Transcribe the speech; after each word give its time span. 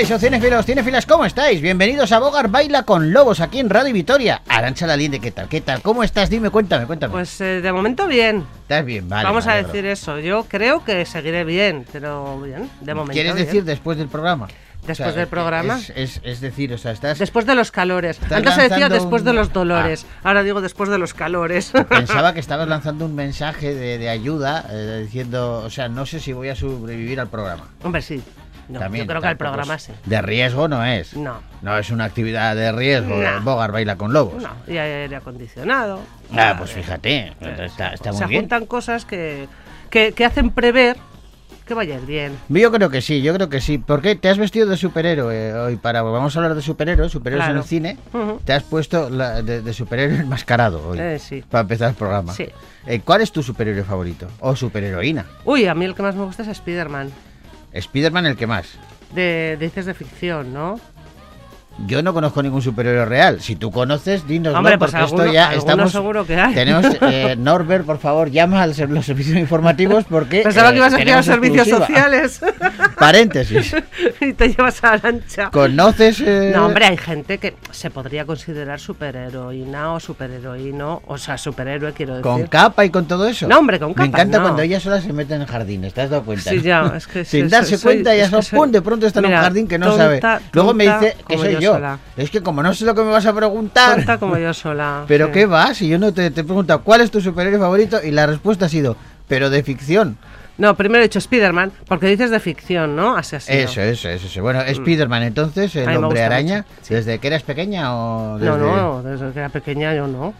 Eso, 0.00 0.18
cinefilos, 0.18 0.66
cinefilas, 0.66 1.06
¿cómo 1.06 1.24
estáis? 1.24 1.60
Bienvenidos 1.60 2.10
a 2.10 2.18
Bogar 2.18 2.48
Baila 2.48 2.82
con 2.82 3.12
Lobos 3.12 3.40
aquí 3.40 3.60
en 3.60 3.70
Radio 3.70 3.94
Vitoria. 3.94 4.42
Arancha 4.48 4.86
Lalinde, 4.88 5.20
¿qué 5.20 5.30
tal? 5.30 5.48
¿Qué 5.48 5.60
tal? 5.60 5.82
¿Cómo 5.82 6.02
estás? 6.02 6.28
Dime, 6.28 6.50
cuéntame, 6.50 6.86
cuéntame. 6.86 7.12
Pues 7.12 7.40
eh, 7.40 7.60
de 7.60 7.72
momento 7.72 8.08
bien. 8.08 8.44
Estás 8.62 8.84
bien, 8.84 9.08
vale. 9.08 9.24
Vamos 9.24 9.46
a 9.46 9.54
decir 9.54 9.86
eso. 9.86 10.18
Yo 10.18 10.44
creo 10.48 10.84
que 10.84 11.06
seguiré 11.06 11.44
bien, 11.44 11.86
pero 11.92 12.40
bien, 12.40 12.68
de 12.80 12.92
momento. 12.94 13.12
¿Quieres 13.12 13.34
bien. 13.34 13.46
decir 13.46 13.64
después 13.64 13.96
del 13.96 14.08
programa? 14.08 14.48
Después 14.84 15.14
del 15.14 15.28
programa. 15.28 15.78
Es, 15.78 15.90
es- 15.96 16.20
es 16.24 16.40
decir, 16.40 16.72
o 16.74 16.76
sea, 16.78 16.90
estás... 16.92 17.18
Después 17.18 17.46
de 17.46 17.54
los 17.54 17.70
calores. 17.70 18.18
Antes 18.30 18.54
se 18.54 18.62
decía 18.68 18.88
después 18.90 19.22
un- 19.22 19.26
de 19.26 19.32
los 19.32 19.52
dolores. 19.52 20.04
Ah. 20.16 20.28
Ahora 20.28 20.42
digo 20.42 20.60
después 20.60 20.90
de 20.90 20.98
los 20.98 21.14
calores. 21.14 21.70
Pensaba 21.88 22.34
que 22.34 22.40
estabas 22.40 22.68
lanzando 22.68 23.04
un 23.06 23.14
mensaje 23.14 23.74
de, 23.74 23.96
de 23.98 24.08
ayuda 24.10 24.66
eh, 24.70 25.02
diciendo, 25.04 25.62
o 25.64 25.70
sea, 25.70 25.88
no 25.88 26.04
sé 26.04 26.20
si 26.20 26.32
voy 26.34 26.48
a 26.50 26.56
sobrevivir 26.56 27.18
al 27.20 27.28
programa. 27.28 27.68
Hombre, 27.82 28.02
sí. 28.02 28.20
No, 28.68 28.78
También, 28.80 29.04
yo 29.04 29.08
creo 29.08 29.20
que 29.20 29.28
tampoco 29.28 29.50
programa 29.52 29.78
sí. 29.78 29.92
De 30.06 30.22
riesgo 30.22 30.68
no 30.68 30.84
es. 30.84 31.14
No. 31.16 31.40
No 31.62 31.78
es 31.78 31.90
una 31.90 32.04
actividad 32.04 32.54
de 32.56 32.72
riesgo. 32.72 33.14
No. 33.16 33.40
Bogar 33.42 33.72
baila 33.72 33.96
con 33.96 34.12
lobos. 34.12 34.42
No, 34.42 34.50
y 34.66 34.76
hay 34.78 34.90
aire 35.02 35.16
acondicionado. 35.16 36.00
Ah, 36.36 36.54
pues 36.58 36.70
Eh, 36.70 36.74
fíjate, 36.82 37.16
eh, 37.40 37.56
está, 37.66 37.94
está 37.94 38.12
se 38.12 38.20
muy 38.20 38.28
bien. 38.30 38.42
juntan 38.42 38.66
cosas 38.66 39.04
que, 39.04 39.48
que, 39.90 40.12
que 40.12 40.24
hacen 40.24 40.50
prever 40.50 40.96
que 41.66 41.72
vaya 41.72 41.94
a 41.94 41.98
ir 41.98 42.04
bien. 42.06 42.32
Yo 42.50 42.70
creo 42.70 42.90
que 42.90 43.00
sí, 43.00 43.22
yo 43.22 43.32
creo 43.32 43.48
que 43.48 43.60
sí. 43.62 43.78
¿Por 43.78 44.02
qué 44.02 44.16
te 44.16 44.28
has 44.28 44.36
vestido 44.36 44.66
de 44.68 44.76
superhéroe 44.76 45.54
hoy? 45.54 45.76
Para 45.76 46.02
vamos 46.02 46.36
a 46.36 46.38
hablar 46.38 46.54
de 46.54 46.60
superhéroes, 46.60 47.10
superhéroes 47.10 47.46
Claro. 47.46 47.54
en 47.58 47.62
el 47.62 47.68
cine. 47.68 47.98
Ujú. 48.12 48.40
Te 48.44 48.52
has 48.52 48.62
puesto 48.64 49.08
la- 49.08 49.40
de, 49.40 49.62
de 49.62 49.72
superhéroe 49.72 50.18
enmascarado 50.18 50.86
hoy. 50.88 50.98
Eh, 51.00 51.18
sí. 51.18 51.42
Para 51.50 51.62
empezar 51.62 51.88
el 51.88 51.94
programa. 51.94 52.34
Sí. 52.34 52.48
Eh, 52.86 53.00
¿Cuál 53.02 53.22
es 53.22 53.32
tu 53.32 53.42
superhéroe 53.42 53.82
favorito? 53.82 54.28
O 54.40 54.54
superheroína. 54.54 55.24
Uy, 55.46 55.66
a 55.66 55.74
mí 55.74 55.86
el 55.86 55.94
que 55.94 56.02
más 56.02 56.14
me 56.14 56.24
gusta 56.24 56.42
es 56.42 56.48
Spider-Man. 56.48 57.10
Spiderman 57.80 58.26
el 58.26 58.36
que 58.36 58.46
más. 58.46 58.74
De, 59.14 59.56
dices 59.60 59.86
de 59.86 59.94
ficción, 59.94 60.52
¿no? 60.52 60.80
Yo 61.86 62.02
no 62.02 62.14
conozco 62.14 62.40
ningún 62.42 62.62
superhéroe 62.62 63.04
real. 63.04 63.40
Si 63.40 63.56
tú 63.56 63.70
conoces, 63.72 64.26
dinos 64.28 64.54
Hombre, 64.54 64.78
pues 64.78 64.92
porque 64.92 65.04
alguno- 65.04 65.22
esto 65.24 65.32
ya 65.34 65.54
estamos. 65.54 65.90
seguro 65.92 66.24
que 66.24 66.36
hay. 66.36 66.54
Tenemos 66.54 66.86
eh, 67.02 67.34
Norbert, 67.36 67.84
por 67.84 67.98
favor, 67.98 68.30
llama 68.30 68.62
a 68.62 68.66
los 68.68 68.76
servicios 68.76 69.36
informativos 69.36 70.04
porque. 70.08 70.42
Pensaba 70.42 70.68
eh, 70.68 70.72
que 70.72 70.78
ibas 70.78 70.94
a 70.94 70.96
tenemos 70.96 71.26
los 71.26 71.34
servicios 71.34 71.68
sociales 71.68 72.40
Paréntesis. 72.98 73.74
y 74.20 74.32
te 74.34 74.48
llevas 74.48 74.82
a 74.84 74.96
la 74.96 75.10
lancha. 75.10 75.50
¿Conoces? 75.50 76.20
eh, 76.20 76.52
No, 76.54 76.66
hombre, 76.66 76.86
hay 76.86 76.96
gente 76.96 77.38
que 77.38 77.54
se 77.72 77.90
podría 77.90 78.24
considerar 78.24 78.78
superheroína 78.80 79.92
o 79.94 80.00
superheroíno, 80.00 81.02
o 81.06 81.18
sea, 81.18 81.36
superhéroe, 81.38 81.92
quiero 81.92 82.12
decir. 82.14 82.22
¿Con 82.22 82.46
capa 82.46 82.84
y 82.84 82.90
con 82.90 83.06
todo 83.06 83.26
eso? 83.26 83.48
No, 83.48 83.58
hombre, 83.58 83.78
con 83.78 83.88
Me 83.88 83.94
capa, 83.94 84.06
encanta 84.06 84.38
no. 84.38 84.44
cuando 84.44 84.62
ella 84.62 84.78
sola 84.80 85.00
se 85.00 85.12
mete 85.12 85.34
en 85.34 85.42
el 85.42 85.46
jardín, 85.48 85.82
¿te 85.92 86.00
has 86.00 86.10
dado 86.10 86.22
cuenta? 86.22 86.50
Sí, 86.50 86.60
ya, 86.62 86.92
es 86.96 87.06
que 87.06 87.24
Sin 87.24 87.42
soy- 87.42 87.48
darse 87.50 87.76
soy- 87.78 87.82
cuenta, 87.94 88.12
que 88.14 88.26
son, 88.28 88.42
soy- 88.42 88.58
¡pum! 88.58 88.70
de 88.70 88.80
pronto 88.82 89.06
está 89.06 89.20
en 89.20 89.26
un 89.26 89.32
jardín 89.32 89.66
que 89.68 89.78
no 89.78 89.88
tonta, 89.88 90.02
sabe. 90.20 90.20
Luego 90.52 90.74
me 90.74 90.84
dice 90.84 91.16
que 91.26 91.34
como 91.34 91.44
soy 91.44 91.56
yo 91.60 91.63
yo. 91.64 91.74
sola. 91.74 91.98
Es 92.16 92.30
que 92.30 92.42
como 92.42 92.62
no 92.62 92.72
sé 92.74 92.84
lo 92.84 92.94
que 92.94 93.02
me 93.02 93.10
vas 93.10 93.26
a 93.26 93.34
preguntar. 93.34 93.96
Tonta 93.96 94.18
como 94.18 94.38
yo 94.38 94.54
sola. 94.54 95.04
Pero 95.08 95.26
sí. 95.26 95.32
qué 95.32 95.46
va, 95.46 95.74
si 95.74 95.88
yo 95.88 95.98
no 95.98 96.12
te, 96.12 96.30
te 96.30 96.42
he 96.42 96.44
preguntado 96.44 96.82
cuál 96.82 97.00
es 97.00 97.10
tu 97.10 97.20
superhéroe 97.20 97.58
favorito 97.58 97.98
y 98.02 98.10
la 98.10 98.26
respuesta 98.26 98.66
ha 98.66 98.68
sido, 98.68 98.96
pero 99.28 99.50
de 99.50 99.62
ficción. 99.62 100.16
No, 100.56 100.76
primero 100.76 101.00
he 101.00 101.08
dicho 101.08 101.18
Spider-Man, 101.18 101.72
porque 101.88 102.06
dices 102.06 102.30
de 102.30 102.38
ficción, 102.38 102.94
¿no? 102.94 103.16
Así 103.16 103.38
sido. 103.40 103.58
Eso, 103.58 103.80
eso, 103.80 104.08
eso, 104.08 104.26
eso. 104.28 104.42
Bueno, 104.42 104.60
Spiderman 104.72 105.24
entonces, 105.24 105.74
el 105.74 105.96
hombre 105.96 106.22
araña, 106.22 106.64
sí. 106.82 106.94
¿desde 106.94 107.18
que 107.18 107.26
eras 107.26 107.42
pequeña 107.42 107.94
o 107.96 108.38
desde... 108.38 108.56
No, 108.56 108.58
no, 108.58 109.02
desde 109.02 109.32
que 109.32 109.38
era 109.40 109.48
pequeña 109.48 109.94
yo 109.94 110.06
no. 110.06 110.32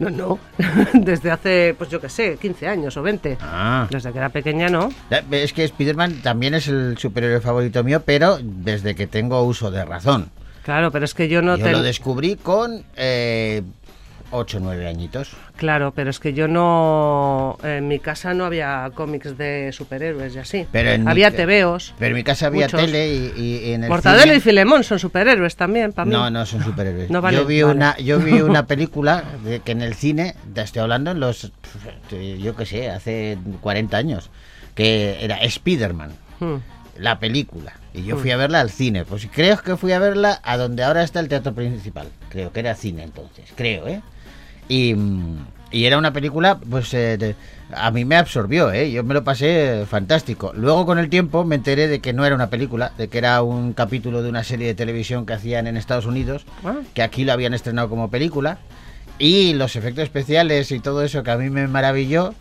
No, 0.00 0.10
no. 0.10 0.38
desde 0.92 1.30
hace, 1.30 1.74
pues 1.78 1.88
yo 1.88 2.00
qué 2.00 2.08
sé, 2.08 2.36
15 2.36 2.66
años 2.66 2.96
o 2.96 3.02
20. 3.02 3.38
Ah. 3.40 3.86
Desde 3.90 4.10
que 4.10 4.18
era 4.18 4.28
pequeña 4.30 4.68
no. 4.68 4.88
Es 5.30 5.52
que 5.52 5.68
Spiderman 5.68 6.20
también 6.22 6.54
es 6.54 6.66
el 6.66 6.98
superhéroe 6.98 7.40
favorito 7.40 7.84
mío, 7.84 8.02
pero 8.04 8.38
desde 8.42 8.96
que 8.96 9.06
tengo 9.06 9.40
uso 9.44 9.70
de 9.70 9.84
razón. 9.84 10.30
Claro, 10.64 10.90
pero 10.90 11.04
es 11.04 11.14
que 11.14 11.28
yo 11.28 11.42
no 11.42 11.56
Yo 11.56 11.64
ten- 11.64 11.72
lo 11.72 11.82
descubrí 11.82 12.36
con 12.36 12.84
eh, 12.96 13.62
8 14.30 14.56
o 14.56 14.60
9 14.60 14.88
añitos. 14.88 15.30
Claro, 15.56 15.92
pero 15.94 16.10
es 16.10 16.18
que 16.18 16.32
yo 16.32 16.48
no. 16.48 17.56
En 17.62 17.86
mi 17.86 18.00
casa 18.00 18.34
no 18.34 18.44
había 18.46 18.90
cómics 18.94 19.36
de 19.38 19.70
superhéroes 19.72 20.34
y 20.34 20.38
así. 20.38 20.66
Pero 20.72 20.90
en 20.90 21.04
mi 21.04 21.10
había 21.10 21.30
ca- 21.30 21.36
tebeos. 21.36 21.94
Pero 21.98 22.08
en 22.08 22.14
mi 22.16 22.24
casa 22.24 22.46
había 22.46 22.66
Muchos. 22.66 22.80
tele 22.80 23.08
y, 23.14 23.32
y- 23.36 23.56
y 23.68 23.72
en 23.74 23.84
el 23.84 23.90
Mortadelo 23.90 24.22
cine- 24.32 24.36
y 24.36 24.40
Filemón 24.40 24.82
son 24.82 24.98
superhéroes 24.98 25.54
también, 25.54 25.92
para 25.92 26.06
mí. 26.06 26.12
No, 26.12 26.28
no 26.30 26.44
son 26.46 26.64
superhéroes. 26.64 27.10
No 27.14 27.20
vale, 27.20 27.36
yo 27.36 27.44
vi 27.46 27.62
vale. 27.62 27.74
una, 27.76 27.96
yo 27.98 28.18
vi 28.18 28.32
una 28.40 28.66
película 28.66 29.22
de 29.44 29.60
que 29.60 29.72
en 29.72 29.82
el 29.82 29.94
cine, 29.94 30.34
te 30.54 30.62
estoy 30.62 30.80
hablando 30.82 31.12
en 31.12 31.20
los, 31.20 31.52
yo 32.40 32.56
qué 32.56 32.66
sé, 32.66 32.90
hace 32.90 33.38
40 33.60 33.96
años, 33.96 34.30
que 34.74 35.18
era 35.22 35.38
Spiderman, 35.48 36.10
Hmm. 36.40 36.56
La 36.98 37.18
película. 37.18 37.72
Y 37.92 38.04
yo 38.04 38.16
fui 38.16 38.30
a 38.30 38.36
verla 38.36 38.60
al 38.60 38.70
cine. 38.70 39.04
Pues 39.04 39.28
creo 39.32 39.58
que 39.60 39.76
fui 39.76 39.92
a 39.92 39.98
verla 39.98 40.40
a 40.42 40.56
donde 40.56 40.82
ahora 40.84 41.02
está 41.02 41.20
el 41.20 41.28
teatro 41.28 41.54
principal. 41.54 42.08
Creo 42.28 42.52
que 42.52 42.60
era 42.60 42.74
cine 42.74 43.02
entonces, 43.04 43.44
creo, 43.54 43.86
¿eh? 43.88 44.00
Y, 44.68 44.94
mm, 44.94 45.46
y 45.70 45.84
era 45.84 45.98
una 45.98 46.12
película, 46.12 46.58
pues 46.58 46.92
eh, 46.94 47.16
de- 47.18 47.36
a 47.74 47.90
mí 47.90 48.04
me 48.04 48.16
absorbió, 48.16 48.72
¿eh? 48.72 48.90
Yo 48.90 49.02
me 49.04 49.14
lo 49.14 49.24
pasé 49.24 49.84
fantástico. 49.88 50.52
Luego 50.54 50.86
con 50.86 50.98
el 50.98 51.08
tiempo 51.08 51.44
me 51.44 51.54
enteré 51.56 51.88
de 51.88 52.00
que 52.00 52.12
no 52.12 52.24
era 52.24 52.34
una 52.34 52.48
película, 52.50 52.92
de 52.98 53.08
que 53.08 53.18
era 53.18 53.42
un 53.42 53.72
capítulo 53.72 54.22
de 54.22 54.28
una 54.28 54.44
serie 54.44 54.66
de 54.68 54.74
televisión 54.74 55.26
que 55.26 55.32
hacían 55.34 55.66
en 55.66 55.76
Estados 55.76 56.06
Unidos, 56.06 56.46
Ah. 56.64 56.76
que 56.94 57.02
aquí 57.02 57.24
lo 57.24 57.32
habían 57.32 57.54
estrenado 57.54 57.88
como 57.88 58.10
película. 58.10 58.58
Y 59.18 59.54
los 59.54 59.76
efectos 59.76 60.04
especiales 60.04 60.70
y 60.72 60.80
todo 60.80 61.02
eso 61.02 61.22
que 61.22 61.30
a 61.30 61.36
mí 61.36 61.48
me 61.50 61.68
maravilló, 61.68 62.34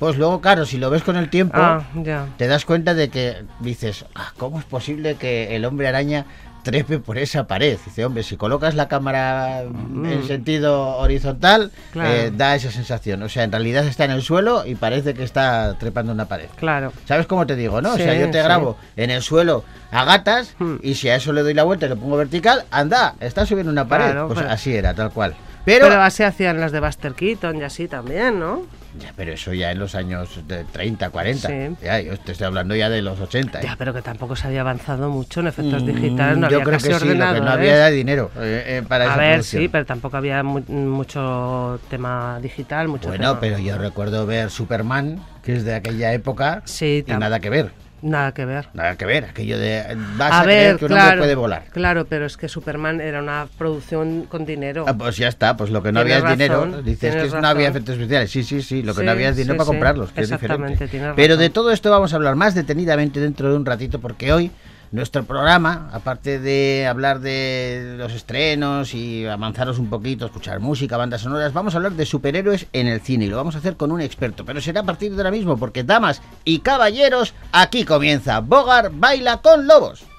pues 0.00 0.16
luego, 0.16 0.40
claro, 0.40 0.66
si 0.66 0.78
lo 0.78 0.90
ves 0.90 1.04
con 1.04 1.16
el 1.16 1.30
tiempo, 1.30 1.56
Ah, 1.58 1.84
ya. 1.94 2.26
te 2.36 2.48
das 2.48 2.64
cuenta 2.64 2.94
de 2.94 3.08
que 3.10 3.44
dices, 3.60 4.04
ah, 4.16 4.32
¿cómo 4.36 4.58
es 4.58 4.64
posible 4.64 5.14
que 5.14 5.54
el 5.54 5.64
hombre 5.64 5.86
araña 5.86 6.24
trepe 6.62 6.98
por 6.98 7.16
esa 7.18 7.46
pared? 7.46 7.78
Dice, 7.84 8.04
hombre, 8.04 8.22
si 8.22 8.36
colocas 8.36 8.74
la 8.74 8.88
cámara 8.88 9.60
en 9.62 10.24
sentido 10.26 10.96
horizontal, 10.98 11.70
Mm. 11.90 11.92
Claro. 11.92 12.10
eh, 12.10 12.32
da 12.36 12.54
esa 12.54 12.70
sensación. 12.70 13.22
O 13.22 13.28
sea, 13.28 13.44
en 13.44 13.52
realidad 13.52 13.86
está 13.86 14.04
en 14.04 14.10
el 14.10 14.22
suelo 14.22 14.64
y 14.66 14.74
parece 14.74 15.14
que 15.14 15.22
está 15.22 15.76
trepando 15.78 16.12
una 16.12 16.24
pared. 16.26 16.48
Claro. 16.56 16.92
¿Sabes 17.06 17.26
cómo 17.26 17.46
te 17.46 17.54
digo, 17.56 17.80
no? 17.80 17.92
o 17.94 17.96
sea, 17.96 18.14
yo 18.14 18.26
te 18.30 18.38
sí. 18.38 18.44
grabo 18.44 18.76
en 18.96 19.10
el 19.10 19.22
suelo 19.22 19.64
a 19.90 20.04
gatas 20.04 20.54
Hmm. 20.58 20.76
y 20.82 20.94
si 20.94 21.08
a 21.08 21.16
eso 21.16 21.32
le 21.32 21.42
doy 21.42 21.54
la 21.54 21.62
vuelta 21.64 21.86
y 21.86 21.88
lo 21.90 21.96
pongo 21.96 22.16
vertical, 22.16 22.64
anda, 22.70 23.14
está 23.20 23.44
subiendo 23.46 23.72
una 23.72 23.86
pared. 23.88 24.06
Claro, 24.12 24.26
pues 24.28 24.38
pero- 24.40 24.50
así 24.50 24.74
era, 24.74 24.92
tal 24.94 25.10
cual. 25.12 25.34
Pero, 25.64 25.88
Pero, 25.88 26.00
así 26.02 26.22
hacían 26.22 26.58
las 26.58 26.72
de 26.72 26.80
Buster 26.80 27.12
Keaton 27.12 27.58
y 27.58 27.62
así 27.64 27.86
también, 27.86 28.38
¿no? 28.40 28.62
Ya, 28.98 29.12
pero 29.16 29.32
eso 29.32 29.52
ya 29.54 29.70
en 29.70 29.78
los 29.78 29.94
años 29.94 30.40
de 30.48 30.64
30, 30.64 31.10
40. 31.10 31.48
Sí. 31.48 31.76
Ya, 31.82 32.00
yo 32.00 32.16
te 32.18 32.32
estoy 32.32 32.46
hablando 32.46 32.74
ya 32.74 32.90
de 32.90 33.02
los 33.02 33.20
80. 33.20 33.60
¿eh? 33.60 33.64
Ya, 33.64 33.76
pero 33.78 33.94
que 33.94 34.02
tampoco 34.02 34.34
se 34.34 34.48
había 34.48 34.62
avanzado 34.62 35.08
mucho 35.10 35.40
en 35.40 35.46
efectos 35.46 35.82
Mm, 35.82 35.86
digitales, 35.86 36.38
no 36.38 36.48
Yo 36.50 36.56
había 36.56 36.64
creo 36.64 36.78
casi 36.78 36.88
que 36.88 36.94
sí, 36.98 37.04
lo 37.14 37.32
que 37.34 37.40
no 37.40 37.50
había 37.50 37.86
dinero 37.90 38.30
eh, 38.36 38.64
eh, 38.66 38.82
para 38.86 39.04
A 39.04 39.06
esa 39.08 39.16
ver, 39.16 39.30
producción. 39.34 39.62
sí, 39.62 39.68
pero 39.68 39.86
tampoco 39.86 40.16
había 40.16 40.42
mu- 40.42 40.60
mucho 40.68 41.78
tema 41.88 42.38
digital, 42.42 42.88
mucho 42.88 43.08
Bueno, 43.08 43.28
tema- 43.28 43.40
pero 43.40 43.58
yo 43.58 43.78
recuerdo 43.78 44.26
ver 44.26 44.50
Superman, 44.50 45.20
que 45.42 45.54
es 45.56 45.64
de 45.64 45.74
aquella 45.74 46.12
época, 46.12 46.62
Sí, 46.64 47.04
y 47.06 47.10
nada 47.12 47.38
que 47.40 47.50
ver. 47.50 47.72
Nada 48.02 48.32
que 48.32 48.44
ver. 48.44 48.68
Nada 48.72 48.96
que 48.96 49.04
ver. 49.04 49.24
Aquello 49.26 49.58
de. 49.58 49.96
Vas 50.16 50.32
a, 50.32 50.40
a 50.40 50.44
creer 50.44 50.76
que 50.76 50.86
un 50.86 50.92
hombre 50.92 51.04
claro, 51.06 51.20
puede 51.20 51.34
volar. 51.34 51.64
claro, 51.72 52.04
pero 52.06 52.26
es 52.26 52.36
que 52.36 52.48
Superman 52.48 53.00
era 53.00 53.20
una 53.20 53.46
producción 53.58 54.24
con 54.28 54.46
dinero. 54.46 54.84
Ah, 54.88 54.94
pues 54.96 55.16
ya 55.16 55.28
está, 55.28 55.56
pues 55.56 55.70
lo 55.70 55.82
que 55.82 55.92
no 55.92 56.00
había 56.00 56.18
es 56.18 56.24
dinero. 56.28 56.82
Dices 56.82 57.14
que 57.14 57.40
no 57.40 57.46
había 57.48 57.68
efectos 57.68 57.96
especiales. 57.96 58.30
Sí, 58.30 58.42
sí, 58.42 58.62
sí, 58.62 58.82
lo 58.82 58.94
que 58.94 59.00
Sí, 59.00 59.06
no 59.06 59.12
había 59.12 59.28
es 59.28 59.36
dinero 59.36 59.54
sí, 59.54 59.58
para 59.58 59.64
sí, 59.66 59.70
comprarlos, 59.72 60.12
que 60.12 60.20
es 60.22 60.30
diferente. 60.30 60.88
Pero 61.16 61.36
de 61.36 61.50
todo 61.50 61.70
esto 61.72 61.90
vamos 61.90 62.12
a 62.12 62.16
hablar 62.16 62.36
más 62.36 62.54
detenidamente 62.54 63.20
dentro 63.20 63.50
de 63.50 63.56
un 63.56 63.66
ratito, 63.66 64.00
porque 64.00 64.32
hoy 64.32 64.50
nuestro 64.92 65.24
programa, 65.24 65.88
aparte 65.92 66.40
de 66.40 66.86
hablar 66.88 67.20
de 67.20 67.94
los 67.96 68.12
estrenos 68.12 68.94
y 68.94 69.26
avanzaros 69.26 69.78
un 69.78 69.88
poquito, 69.88 70.26
escuchar 70.26 70.60
música, 70.60 70.96
bandas 70.96 71.20
sonoras, 71.20 71.52
vamos 71.52 71.74
a 71.74 71.76
hablar 71.78 71.92
de 71.92 72.06
superhéroes 72.06 72.66
en 72.72 72.88
el 72.88 73.00
cine 73.00 73.26
y 73.26 73.28
lo 73.28 73.36
vamos 73.36 73.54
a 73.54 73.58
hacer 73.58 73.76
con 73.76 73.92
un 73.92 74.00
experto, 74.00 74.44
pero 74.44 74.60
será 74.60 74.80
a 74.80 74.84
partir 74.84 75.12
de 75.12 75.18
ahora 75.18 75.30
mismo, 75.30 75.56
porque 75.56 75.84
damas 75.84 76.22
y 76.44 76.58
caballeros, 76.60 77.34
aquí 77.52 77.84
comienza 77.84 78.40
Bogar 78.40 78.90
Baila 78.92 79.40
con 79.42 79.66
Lobos. 79.66 80.09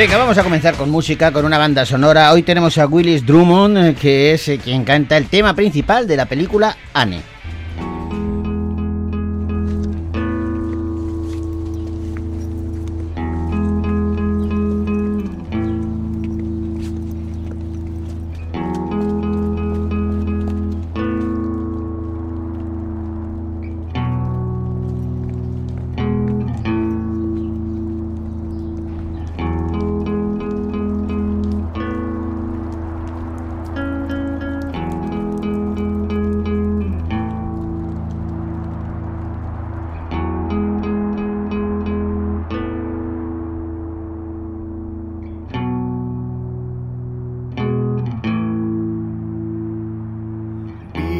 Venga, 0.00 0.16
vamos 0.16 0.38
a 0.38 0.42
comenzar 0.42 0.76
con 0.76 0.88
música, 0.88 1.30
con 1.30 1.44
una 1.44 1.58
banda 1.58 1.84
sonora. 1.84 2.32
Hoy 2.32 2.42
tenemos 2.42 2.78
a 2.78 2.86
Willis 2.86 3.26
Drummond, 3.26 3.76
eh, 3.76 3.94
que 3.94 4.32
es 4.32 4.48
eh, 4.48 4.56
quien 4.56 4.82
canta 4.82 5.18
el 5.18 5.26
tema 5.26 5.52
principal 5.52 6.08
de 6.08 6.16
la 6.16 6.24
película 6.24 6.74
Anne. 6.94 7.20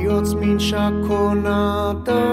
Bihotz 0.00 0.34
mintxakona 0.34 1.94
da 2.06 2.24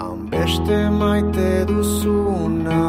Han 0.00 0.18
beste 0.30 0.78
maite 0.90 1.64
duzuna 1.68 2.82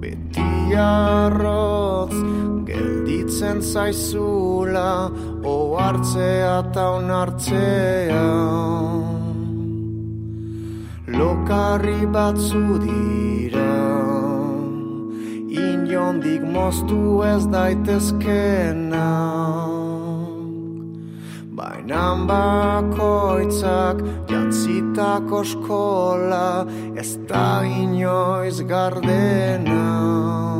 Beti 0.00 0.74
arrotz 0.74 2.16
gelditzen 2.66 3.62
zaizula 3.62 5.10
Oartzea 5.44 6.58
eta 6.64 6.88
onartzea 6.98 8.26
Lokarri 11.18 12.02
batzu 12.18 12.66
dira 12.82 13.78
Inondik 15.70 16.42
moztu 16.42 17.22
ez 17.30 17.42
daitezkena 17.54 19.06
Bainan 21.86 22.26
bakoitzak 22.26 24.00
jantzitako 24.26 25.42
eskola 25.46 26.66
Ez 26.98 27.14
da 27.30 27.62
inoiz 27.62 28.58
gardena 28.66 30.55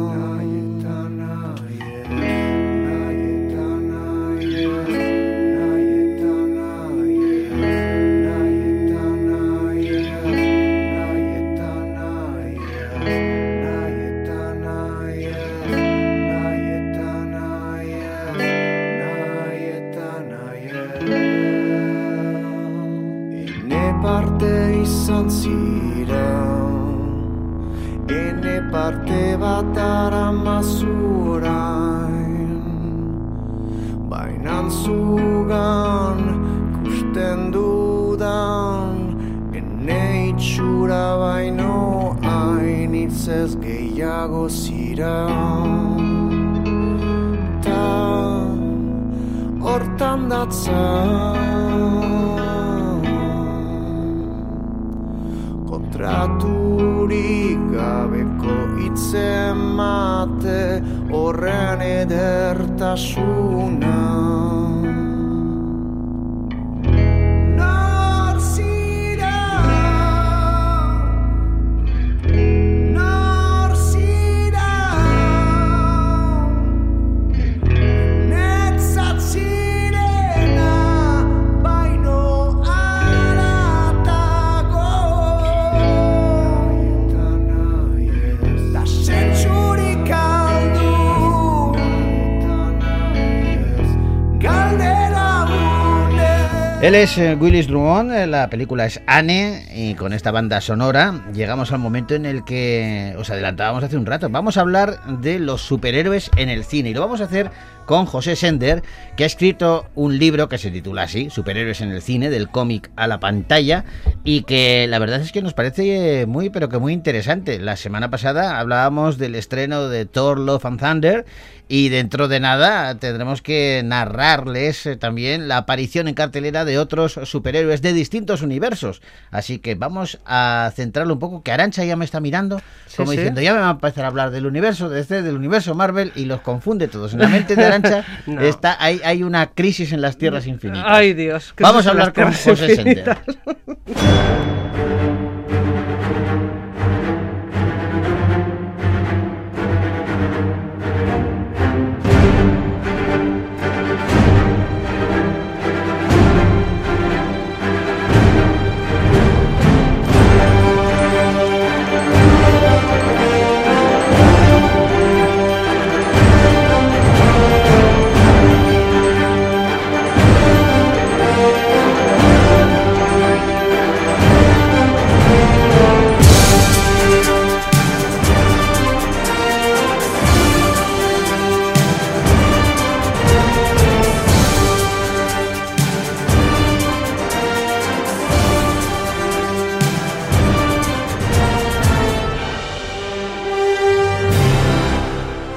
Él 96.87 96.95
es 96.95 97.19
eh, 97.19 97.35
Willis 97.35 97.67
Drummond, 97.67 98.13
eh, 98.13 98.29
la 98.29 98.49
película 98.49 98.87
es 98.87 99.01
Anne 99.09 99.67
y 99.75 99.95
con 99.95 100.13
esta 100.13 100.31
banda 100.31 100.61
sonora 100.61 101.21
llegamos 101.35 101.73
al 101.73 101.81
momento 101.81 102.15
en 102.15 102.25
el 102.25 102.45
que 102.45 103.13
os 103.19 103.29
adelantábamos 103.29 103.83
hace 103.83 103.97
un 103.97 104.07
rato. 104.07 104.29
Vamos 104.29 104.57
a 104.57 104.61
hablar 104.61 105.05
de 105.19 105.41
los 105.41 105.63
superhéroes 105.63 106.31
en 106.37 106.49
el 106.49 106.63
cine 106.63 106.91
y 106.91 106.95
lo 106.95 107.01
vamos 107.01 107.21
a 107.21 107.25
hacer 107.25 107.51
con 107.87 108.05
José 108.05 108.37
Sender, 108.37 108.83
que 109.17 109.25
ha 109.25 109.27
escrito 109.27 109.87
un 109.95 110.19
libro 110.19 110.49
que 110.49 110.59
se 110.59 110.71
titula 110.71 111.03
así, 111.03 111.31
Superhéroes 111.31 111.81
en 111.81 111.91
el 111.91 112.03
cine, 112.03 112.29
del 112.29 112.49
cómic 112.49 112.91
a 112.97 113.07
la 113.07 113.21
pantalla 113.21 113.85
y 114.25 114.43
que 114.43 114.87
la 114.89 114.99
verdad 114.99 115.21
es 115.21 115.33
que 115.33 115.41
nos 115.41 115.55
parece 115.55 116.27
muy 116.27 116.51
pero 116.51 116.69
que 116.69 116.79
muy 116.79 116.93
interesante. 116.93 117.59
La 117.59 117.77
semana 117.77 118.11
pasada 118.11 118.59
hablábamos 118.59 119.19
del 119.19 119.35
estreno 119.37 119.89
de 119.89 120.05
Thor 120.05 120.39
Love 120.39 120.67
and 120.67 120.81
Thunder 120.81 121.25
y 121.69 121.89
dentro 121.89 122.29
de 122.29 122.39
nada 122.39 122.95
tendremos 122.97 123.43
que 123.43 123.83
narrarles 123.85 124.87
eh, 124.87 124.97
también 124.97 125.49
la 125.49 125.57
aparición 125.59 126.07
en 126.07 126.15
cartelera 126.15 126.65
de 126.65 126.79
otros 126.79 127.19
superhéroes 127.25 127.83
de 127.83 127.93
distintos 127.93 128.43
universos. 128.43 129.03
Así 129.33 129.59
que 129.59 129.75
vamos 129.75 130.21
a 130.25 130.71
centrarlo 130.75 131.15
un 131.15 131.19
poco, 131.19 131.43
que 131.43 131.51
Arancha 131.51 131.85
ya 131.85 131.97
me 131.97 132.05
está 132.05 132.21
mirando, 132.21 132.61
como 132.97 133.11
sí. 133.11 133.17
diciendo, 133.17 133.41
ya 133.41 133.53
me 133.53 133.61
va 133.61 133.69
a 133.69 133.73
empezar 133.73 134.05
a 134.05 134.09
hablar 134.09 134.31
del 134.31 134.47
universo 134.47 134.89
de 134.89 135.01
este, 135.01 135.23
del 135.23 135.35
universo 135.35 135.75
Marvel 135.75 136.13
y 136.15 136.27
los 136.27 136.41
confunde 136.41 136.87
todos. 136.87 137.15
En 137.15 137.21
la 137.21 137.29
mente 137.29 137.57
de 137.57 137.67
No. 138.27 138.41
está, 138.41 138.77
hay, 138.83 139.01
hay 139.05 139.23
una 139.23 139.49
crisis 139.49 139.93
en 139.93 140.01
las 140.01 140.17
tierras 140.19 140.47
infinitas. 140.47 140.85
Ay, 140.87 141.15
Dios. 141.15 141.55
Vamos 141.59 141.87
a 141.87 141.91
hablar 141.91 142.13
con 142.13 142.33
José 142.33 142.75
Sender. 142.75 143.17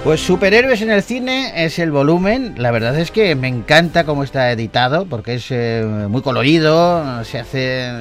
Pues 0.10 0.22
Superhéroes 0.22 0.82
en 0.82 0.90
el 0.90 1.04
cine 1.04 1.52
es 1.66 1.78
el 1.78 1.92
volumen. 1.92 2.56
La 2.58 2.72
verdad 2.72 2.98
es 2.98 3.12
que 3.12 3.36
me 3.36 3.48
encanta 3.48 4.06
cómo 4.06 4.24
está 4.24 4.52
editado, 4.52 5.06
porque 5.06 5.36
es 5.36 5.52
eh, 5.52 5.86
muy 6.10 6.24
colorido, 6.24 7.24
se 7.24 7.38
hace 7.38 7.92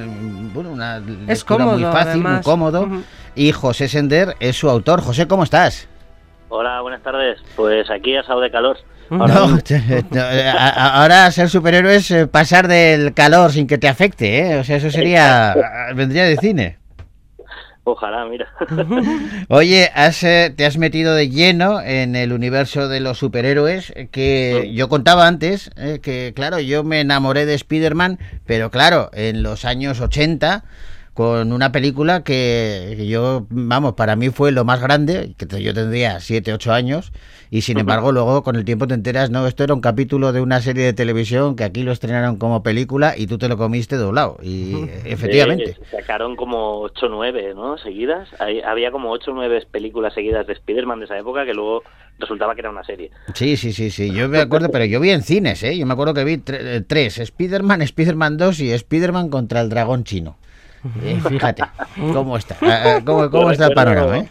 bueno, 0.51 0.71
una 0.71 0.97
lectura 0.97 1.65
cómodo, 1.65 1.77
muy 1.77 1.91
fácil, 1.91 2.23
muy 2.23 2.41
cómodo. 2.41 2.89
Y 3.35 3.51
José 3.51 3.87
Sender 3.87 4.35
es 4.39 4.57
su 4.57 4.67
autor. 4.71 5.01
José, 5.01 5.27
¿cómo 5.27 5.43
estás? 5.43 5.87
Hola, 6.47 6.81
buenas 6.81 7.03
tardes. 7.03 7.37
Pues 7.55 7.87
aquí 7.91 8.15
asado 8.17 8.41
de 8.41 8.49
calor. 8.49 8.79
No, 9.11 9.21
Ahora 9.25 9.35
no, 10.09 10.19
a- 10.19 10.67
a- 10.67 11.01
ahora 11.03 11.29
ser 11.29 11.47
superhéroe 11.47 11.97
es 11.97 12.09
eh, 12.09 12.25
pasar 12.25 12.67
del 12.67 13.13
calor 13.13 13.51
sin 13.51 13.67
que 13.67 13.77
te 13.77 13.87
afecte, 13.87 14.39
¿eh? 14.39 14.57
O 14.57 14.63
sea, 14.63 14.77
eso 14.77 14.89
sería... 14.89 15.55
vendría 15.93 16.23
de 16.23 16.37
cine. 16.37 16.79
Ojalá, 17.91 18.23
mira. 18.25 18.47
Oye, 19.47 19.89
has, 19.95 20.21
eh, 20.23 20.53
te 20.55 20.65
has 20.67 20.77
metido 20.77 21.15
de 21.15 21.29
lleno 21.29 21.81
en 21.81 22.15
el 22.15 22.33
universo 22.33 22.87
de 22.87 22.99
los 22.99 23.17
superhéroes 23.17 23.91
eh, 23.95 24.09
que 24.11 24.71
yo 24.75 24.89
contaba 24.89 25.27
antes, 25.27 25.71
eh, 25.75 25.99
que 25.99 26.33
claro, 26.35 26.59
yo 26.59 26.83
me 26.83 27.01
enamoré 27.01 27.47
de 27.47 27.55
Spider-Man, 27.55 28.19
pero 28.45 28.69
claro, 28.69 29.09
en 29.13 29.41
los 29.41 29.65
años 29.65 30.01
80, 30.01 30.63
con 31.19 31.51
una 31.51 31.73
película 31.73 32.23
que 32.23 33.05
yo, 33.09 33.45
vamos, 33.49 33.95
para 33.95 34.15
mí 34.15 34.29
fue 34.29 34.53
lo 34.53 34.63
más 34.63 34.79
grande, 34.79 35.35
que 35.37 35.61
yo 35.61 35.73
tendría 35.73 36.21
7, 36.21 36.53
8 36.53 36.71
años, 36.71 37.11
y 37.49 37.59
sin 37.59 37.77
embargo 37.77 38.13
luego 38.13 38.41
con 38.41 38.55
el 38.55 38.63
tiempo 38.63 38.87
te 38.87 38.93
enteras, 38.93 39.29
no, 39.29 39.45
esto 39.45 39.65
era 39.65 39.73
un 39.73 39.81
capítulo 39.81 40.31
de 40.31 40.39
una 40.39 40.61
serie 40.61 40.85
de 40.85 40.93
televisión 40.93 41.57
que 41.57 41.65
aquí 41.65 41.83
lo 41.83 41.91
estrenaron 41.91 42.37
como 42.37 42.63
película 42.63 43.15
y 43.17 43.27
tú 43.27 43.37
te 43.37 43.49
lo 43.49 43.57
comiste 43.57 43.97
doblado, 43.97 44.37
y 44.41 44.85
efectivamente. 45.03 45.73
Sí, 45.77 45.81
sacaron 45.91 46.37
como 46.37 46.79
8 46.83 47.07
o 47.07 47.09
9, 47.09 47.53
¿no? 47.53 47.77
Seguidas. 47.77 48.29
Ahí 48.39 48.61
había 48.61 48.89
como 48.89 49.11
8 49.11 49.31
o 49.31 49.33
9 49.33 49.61
películas 49.69 50.13
seguidas 50.13 50.47
de 50.47 50.53
Spider-Man 50.53 50.99
de 50.99 51.05
esa 51.05 51.17
época 51.17 51.43
que 51.45 51.53
luego 51.53 51.83
resultaba 52.17 52.55
que 52.55 52.61
era 52.61 52.69
una 52.69 52.85
serie. 52.85 53.11
Sí, 53.33 53.57
sí, 53.57 53.73
sí, 53.73 53.91
sí, 53.91 54.13
yo 54.13 54.29
me 54.29 54.39
acuerdo, 54.39 54.69
pero 54.71 54.85
yo 54.85 55.01
vi 55.01 55.09
en 55.09 55.23
cines, 55.23 55.61
¿eh? 55.63 55.77
Yo 55.77 55.85
me 55.85 55.91
acuerdo 55.91 56.13
que 56.13 56.23
vi 56.23 56.37
tre- 56.37 56.59
eh, 56.61 56.81
tres, 56.87 57.17
Spider-Man, 57.17 57.81
Spider-Man 57.81 58.37
2 58.37 58.61
y 58.61 58.71
Spider-Man 58.71 59.27
contra 59.27 59.59
el 59.59 59.67
dragón 59.67 60.05
chino. 60.05 60.37
Eh, 61.03 61.19
fíjate, 61.27 61.63
cómo 62.13 62.37
está, 62.37 62.55
ah, 62.61 62.83
ah, 62.97 62.99
cómo, 63.05 63.29
cómo 63.29 63.43
Yo 63.47 63.51
está 63.51 63.65
el 63.65 63.69
recuerdo- 63.71 63.93
panorama, 63.95 64.17
¿eh? 64.19 64.29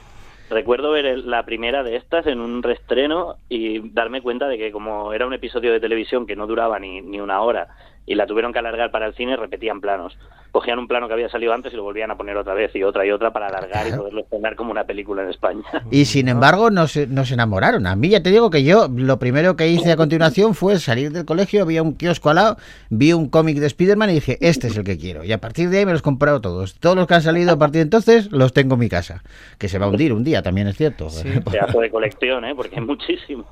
Recuerdo 0.51 0.91
ver 0.93 1.19
la 1.19 1.43
primera 1.45 1.83
de 1.83 1.97
estas 1.97 2.27
en 2.27 2.41
un 2.41 2.63
reestreno 2.63 3.37
y 3.51 3.91
darme 3.91 4.23
cuenta 4.23 4.49
de 4.49 4.57
que 4.57 4.73
como 4.73 5.13
era 5.13 5.27
un 5.27 5.35
episodio 5.35 5.73
de 5.73 5.79
televisión 5.81 6.27
que 6.27 6.37
no 6.37 6.47
duraba 6.47 6.79
ni, 6.79 7.03
ni 7.03 7.21
una 7.21 7.43
hora 7.43 7.69
y 8.09 8.15
la 8.15 8.27
tuvieron 8.27 8.53
que 8.55 8.59
alargar 8.59 8.91
para 8.91 9.07
el 9.07 9.15
cine, 9.15 9.37
repetían 9.37 9.83
planos. 9.83 10.17
Cogían 10.51 10.79
un 10.79 10.89
plano 10.89 11.09
que 11.09 11.13
había 11.13 11.29
salido 11.29 11.53
antes 11.53 11.75
y 11.75 11.77
lo 11.77 11.83
volvían 11.83 12.11
a 12.11 12.17
poner 12.17 12.39
otra 12.39 12.55
vez 12.55 12.75
y 12.75 12.83
otra 12.83 13.05
y 13.05 13.11
otra 13.11 13.33
para 13.35 13.49
alargar 13.49 13.87
y 13.87 13.93
poderlo 13.93 14.23
estrenar 14.23 14.57
como 14.57 14.71
una 14.71 14.85
película 14.85 15.23
en 15.23 15.29
España. 15.29 15.63
Y 15.91 16.07
sin 16.07 16.29
embargo 16.29 16.71
nos, 16.71 16.97
nos 17.09 17.31
enamoraron. 17.33 17.87
A 17.87 17.97
mí 17.97 18.09
ya 18.09 18.23
te 18.23 18.31
digo 18.31 18.49
que 18.49 18.65
yo 18.65 18.89
lo 18.89 19.19
primero 19.19 19.57
que 19.57 19.69
hice 19.69 19.93
a 19.93 19.97
continuación 19.97 20.55
fue 20.55 20.79
salir 20.79 21.13
del 21.13 21.27
colegio, 21.27 21.67
vi 21.67 21.79
un 21.79 21.95
kiosco 21.95 22.31
al 22.31 22.37
lado, 22.37 22.57
vi 22.89 23.13
un 23.13 23.29
cómic 23.29 23.59
de 23.59 23.67
Spider-Man 23.67 24.11
y 24.11 24.15
dije, 24.15 24.39
este 24.41 24.69
es 24.69 24.77
el 24.77 24.85
que 24.85 24.97
quiero. 24.97 25.23
Y 25.25 25.33
a 25.33 25.39
partir 25.39 25.69
de 25.69 25.79
ahí 25.79 25.87
me 25.87 25.93
los 25.93 26.01
he 26.01 26.05
comprado 26.05 26.41
todos. 26.41 26.77
Todos 26.77 26.97
los 26.97 27.07
que 27.07 27.15
han 27.15 27.23
salido 27.23 27.53
a 27.53 27.59
partir 27.59 27.81
de 27.81 27.83
entonces 27.83 28.33
los 28.33 28.55
tengo 28.55 28.75
en 28.75 28.81
mi 28.81 28.89
casa. 28.89 29.23
Que 29.59 29.69
se 29.69 29.79
va 29.79 29.87
a 29.87 29.89
hundir 29.91 30.15
un 30.15 30.25
día, 30.25 30.41
también 30.43 30.67
es 30.69 30.77
cierto. 30.77 31.09
Pedazo 31.51 31.81
de 31.81 31.91
colección, 31.91 32.45
¿eh? 32.47 32.55
Porque 32.55 32.77
hay 32.77 32.83
muchísimos. 32.85 33.47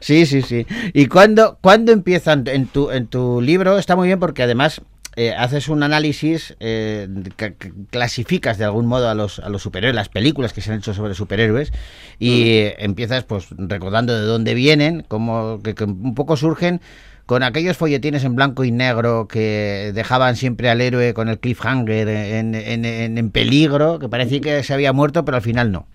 Sí, 0.00 0.26
sí, 0.26 0.42
sí. 0.42 0.66
¿Y 0.92 1.06
cuándo, 1.06 1.56
cuándo 1.62 1.92
empiezan 1.92 2.44
en 2.46 2.66
tu, 2.66 2.90
en 2.90 3.06
tu 3.06 3.40
libro? 3.40 3.78
Está 3.78 3.96
muy 4.02 4.08
bien 4.08 4.18
porque 4.20 4.42
además 4.42 4.82
eh, 5.16 5.32
haces 5.34 5.68
un 5.68 5.82
análisis, 5.82 6.56
eh, 6.60 7.06
ca- 7.36 7.52
ca- 7.52 7.70
clasificas 7.90 8.58
de 8.58 8.64
algún 8.64 8.86
modo 8.86 9.08
a 9.08 9.14
los, 9.14 9.38
a 9.38 9.48
los 9.48 9.62
superhéroes, 9.62 9.94
las 9.94 10.08
películas 10.08 10.52
que 10.52 10.60
se 10.60 10.72
han 10.72 10.78
hecho 10.78 10.94
sobre 10.94 11.14
superhéroes 11.14 11.72
y 12.18 12.48
eh, 12.50 12.76
empiezas 12.78 13.24
pues 13.24 13.48
recordando 13.56 14.14
de 14.18 14.24
dónde 14.26 14.54
vienen, 14.54 15.04
cómo 15.08 15.60
que, 15.62 15.74
que 15.74 15.84
un 15.84 16.14
poco 16.14 16.36
surgen 16.36 16.80
con 17.26 17.42
aquellos 17.42 17.76
folletines 17.76 18.24
en 18.24 18.34
blanco 18.34 18.64
y 18.64 18.72
negro 18.72 19.28
que 19.28 19.92
dejaban 19.94 20.36
siempre 20.36 20.70
al 20.70 20.80
héroe 20.80 21.14
con 21.14 21.28
el 21.28 21.38
cliffhanger 21.38 22.08
en, 22.08 22.54
en, 22.54 22.84
en- 22.84 23.18
en 23.18 23.30
peligro, 23.30 23.98
que 23.98 24.08
parecía 24.08 24.40
que 24.40 24.62
se 24.62 24.74
había 24.74 24.92
muerto, 24.92 25.24
pero 25.24 25.36
al 25.36 25.42
final 25.42 25.70
no. 25.72 25.86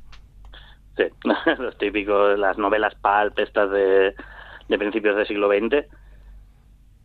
Sí, 0.95 1.03
los 1.59 1.77
típicos, 1.77 2.39
las 2.39 2.57
novelas 2.57 2.93
pulp 2.95 3.37
estas 3.39 3.69
de, 3.71 4.15
de 4.69 4.77
principios 4.77 5.15
del 5.15 5.27
siglo 5.27 5.47
XX, 5.49 5.85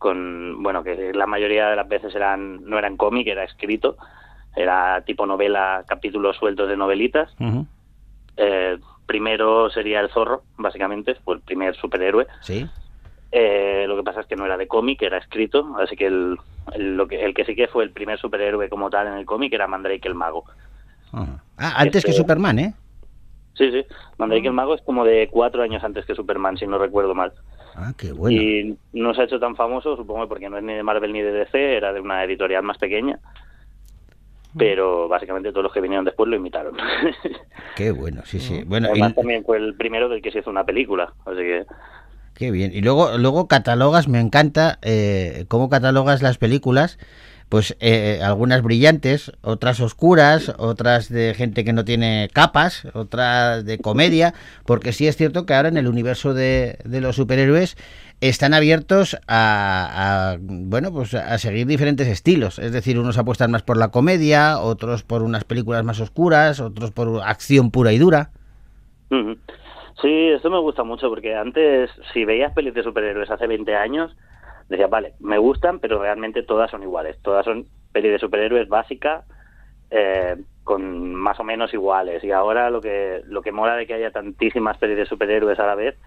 con, 0.03 0.61
bueno, 0.61 0.83
que 0.83 1.13
la 1.13 1.25
mayoría 1.25 1.69
de 1.69 1.77
las 1.77 1.87
veces 1.87 2.13
eran 2.13 2.65
no 2.65 2.77
eran 2.77 2.97
cómic, 2.97 3.25
era 3.25 3.45
escrito, 3.45 3.95
era 4.53 5.01
tipo 5.05 5.25
novela, 5.25 5.85
capítulos 5.87 6.35
sueltos 6.35 6.67
de 6.67 6.75
novelitas. 6.75 7.33
Eh, 8.35 8.77
primero 9.05 9.69
sería 9.69 10.01
el 10.01 10.09
zorro, 10.09 10.43
básicamente, 10.57 11.15
fue 11.23 11.35
el 11.35 11.41
primer 11.41 11.73
superhéroe. 11.77 12.27
Sí. 12.41 12.67
Eh, 13.31 13.85
lo 13.87 13.95
que 13.95 14.03
pasa 14.03 14.19
es 14.19 14.27
que 14.27 14.35
no 14.35 14.45
era 14.45 14.57
de 14.57 14.67
cómic, 14.67 15.01
era 15.01 15.17
escrito, 15.17 15.73
así 15.79 15.95
que 15.95 16.07
el, 16.07 16.37
el- 16.73 16.97
lo 16.97 17.07
que 17.07 17.23
el 17.23 17.33
que 17.33 17.45
sí 17.45 17.55
que 17.55 17.67
fue 17.69 17.85
el 17.85 17.91
primer 17.91 18.19
superhéroe 18.19 18.67
como 18.69 18.89
tal 18.89 19.07
en 19.07 19.13
el 19.13 19.25
cómic 19.25 19.53
era 19.53 19.67
Mandrake 19.67 20.05
el 20.07 20.15
Mago. 20.15 20.43
Ah, 21.13 21.39
antes 21.77 22.03
que 22.03 22.11
Este- 22.11 22.21
Superman, 22.21 22.59
¿eh? 22.59 22.73
Sí, 23.55 23.71
sí, 23.71 23.85
Mandrake 24.17 24.47
el 24.47 24.53
Mago 24.53 24.75
es 24.75 24.81
como 24.81 25.05
de 25.05 25.29
cuatro 25.31 25.61
años 25.63 25.81
antes 25.83 26.05
que 26.05 26.13
Superman, 26.15 26.57
si 26.57 26.67
no 26.67 26.77
recuerdo 26.77 27.15
mal. 27.15 27.31
Ah, 27.75 27.93
qué 27.97 28.11
bueno. 28.11 28.41
Y 28.41 28.77
no 28.93 29.13
se 29.13 29.21
ha 29.21 29.25
hecho 29.25 29.39
tan 29.39 29.55
famoso, 29.55 29.95
supongo 29.95 30.27
porque 30.27 30.49
no 30.49 30.57
es 30.57 30.63
ni 30.63 30.73
de 30.73 30.83
Marvel 30.83 31.11
ni 31.13 31.21
de 31.21 31.31
DC, 31.31 31.77
era 31.77 31.91
de 31.93 31.99
una 31.99 32.23
editorial 32.23 32.63
más 32.63 32.77
pequeña. 32.77 33.19
Pero 34.57 35.07
básicamente 35.07 35.49
todos 35.51 35.63
los 35.63 35.73
que 35.73 35.81
vinieron 35.81 36.05
después 36.05 36.29
lo 36.29 36.35
imitaron. 36.35 36.77
Qué 37.75 37.91
bueno, 37.91 38.21
sí, 38.25 38.39
sí. 38.39 38.63
Bueno, 38.67 38.87
y- 38.87 38.91
Además 38.91 39.15
también 39.15 39.43
fue 39.43 39.57
el 39.57 39.73
primero 39.75 40.09
del 40.09 40.21
que 40.21 40.31
se 40.31 40.39
hizo 40.39 40.51
una 40.51 40.63
película, 40.63 41.13
así 41.25 41.37
que 41.37 41.65
qué 42.35 42.51
bien. 42.51 42.71
Y 42.73 42.81
luego, 42.81 43.17
luego 43.17 43.47
catalogas, 43.47 44.07
me 44.07 44.19
encanta 44.19 44.77
eh, 44.83 45.45
cómo 45.47 45.69
catalogas 45.69 46.21
las 46.21 46.37
películas. 46.37 46.99
Pues 47.49 47.75
eh, 47.79 48.19
algunas 48.23 48.61
brillantes, 48.63 49.31
otras 49.41 49.79
oscuras, 49.79 50.53
otras 50.57 51.09
de 51.09 51.33
gente 51.33 51.63
que 51.63 51.73
no 51.73 51.85
tiene 51.85 52.29
capas, 52.33 52.87
otras 52.93 53.63
de 53.65 53.77
comedia, 53.77 54.33
porque 54.65 54.91
sí 54.91 55.07
es 55.07 55.17
cierto 55.17 55.45
que 55.45 55.53
ahora 55.53 55.69
en 55.69 55.77
el 55.77 55.87
universo 55.87 56.33
de, 56.33 56.79
de 56.83 57.01
los 57.01 57.15
superhéroes 57.15 57.77
están 58.21 58.53
abiertos 58.53 59.17
a, 59.27 60.37
bueno 60.39 60.93
pues 60.93 61.13
a 61.13 61.37
seguir 61.37 61.67
diferentes 61.67 62.07
estilos 62.07 62.57
es 62.57 62.71
decir 62.71 62.97
unos 62.97 63.17
apuestan 63.17 63.51
más 63.51 63.63
por 63.63 63.75
la 63.75 63.89
comedia 63.89 64.59
otros 64.59 65.03
por 65.03 65.23
unas 65.23 65.43
películas 65.43 65.83
más 65.83 65.99
oscuras 65.99 66.61
otros 66.61 66.91
por 66.91 67.21
acción 67.21 67.69
pura 67.69 67.91
y 67.91 67.97
dura. 67.97 68.29
Sí, 70.01 70.29
esto 70.29 70.49
me 70.49 70.59
gusta 70.59 70.83
mucho 70.83 71.09
porque 71.09 71.35
antes, 71.35 71.89
si 72.13 72.25
veías 72.25 72.53
pelis 72.53 72.73
de 72.73 72.83
superhéroes 72.83 73.29
hace 73.29 73.47
20 73.47 73.75
años, 73.75 74.15
decías, 74.69 74.89
vale, 74.89 75.13
me 75.19 75.37
gustan, 75.37 75.79
pero 75.79 76.01
realmente 76.01 76.43
todas 76.43 76.71
son 76.71 76.83
iguales. 76.83 77.17
Todas 77.21 77.45
son 77.45 77.65
pelis 77.91 78.11
de 78.11 78.19
superhéroes 78.19 78.67
básicas, 78.67 79.25
eh, 79.91 80.35
con 80.63 81.13
más 81.15 81.39
o 81.39 81.43
menos 81.43 81.73
iguales. 81.73 82.23
Y 82.23 82.31
ahora 82.31 82.69
lo 82.69 82.81
que, 82.81 83.21
lo 83.25 83.41
que 83.41 83.51
mola 83.51 83.75
de 83.75 83.85
que 83.85 83.93
haya 83.93 84.11
tantísimas 84.11 84.77
pelis 84.77 84.97
de 84.97 85.05
superhéroes 85.05 85.59
a 85.59 85.67
la 85.67 85.75
vez 85.75 85.97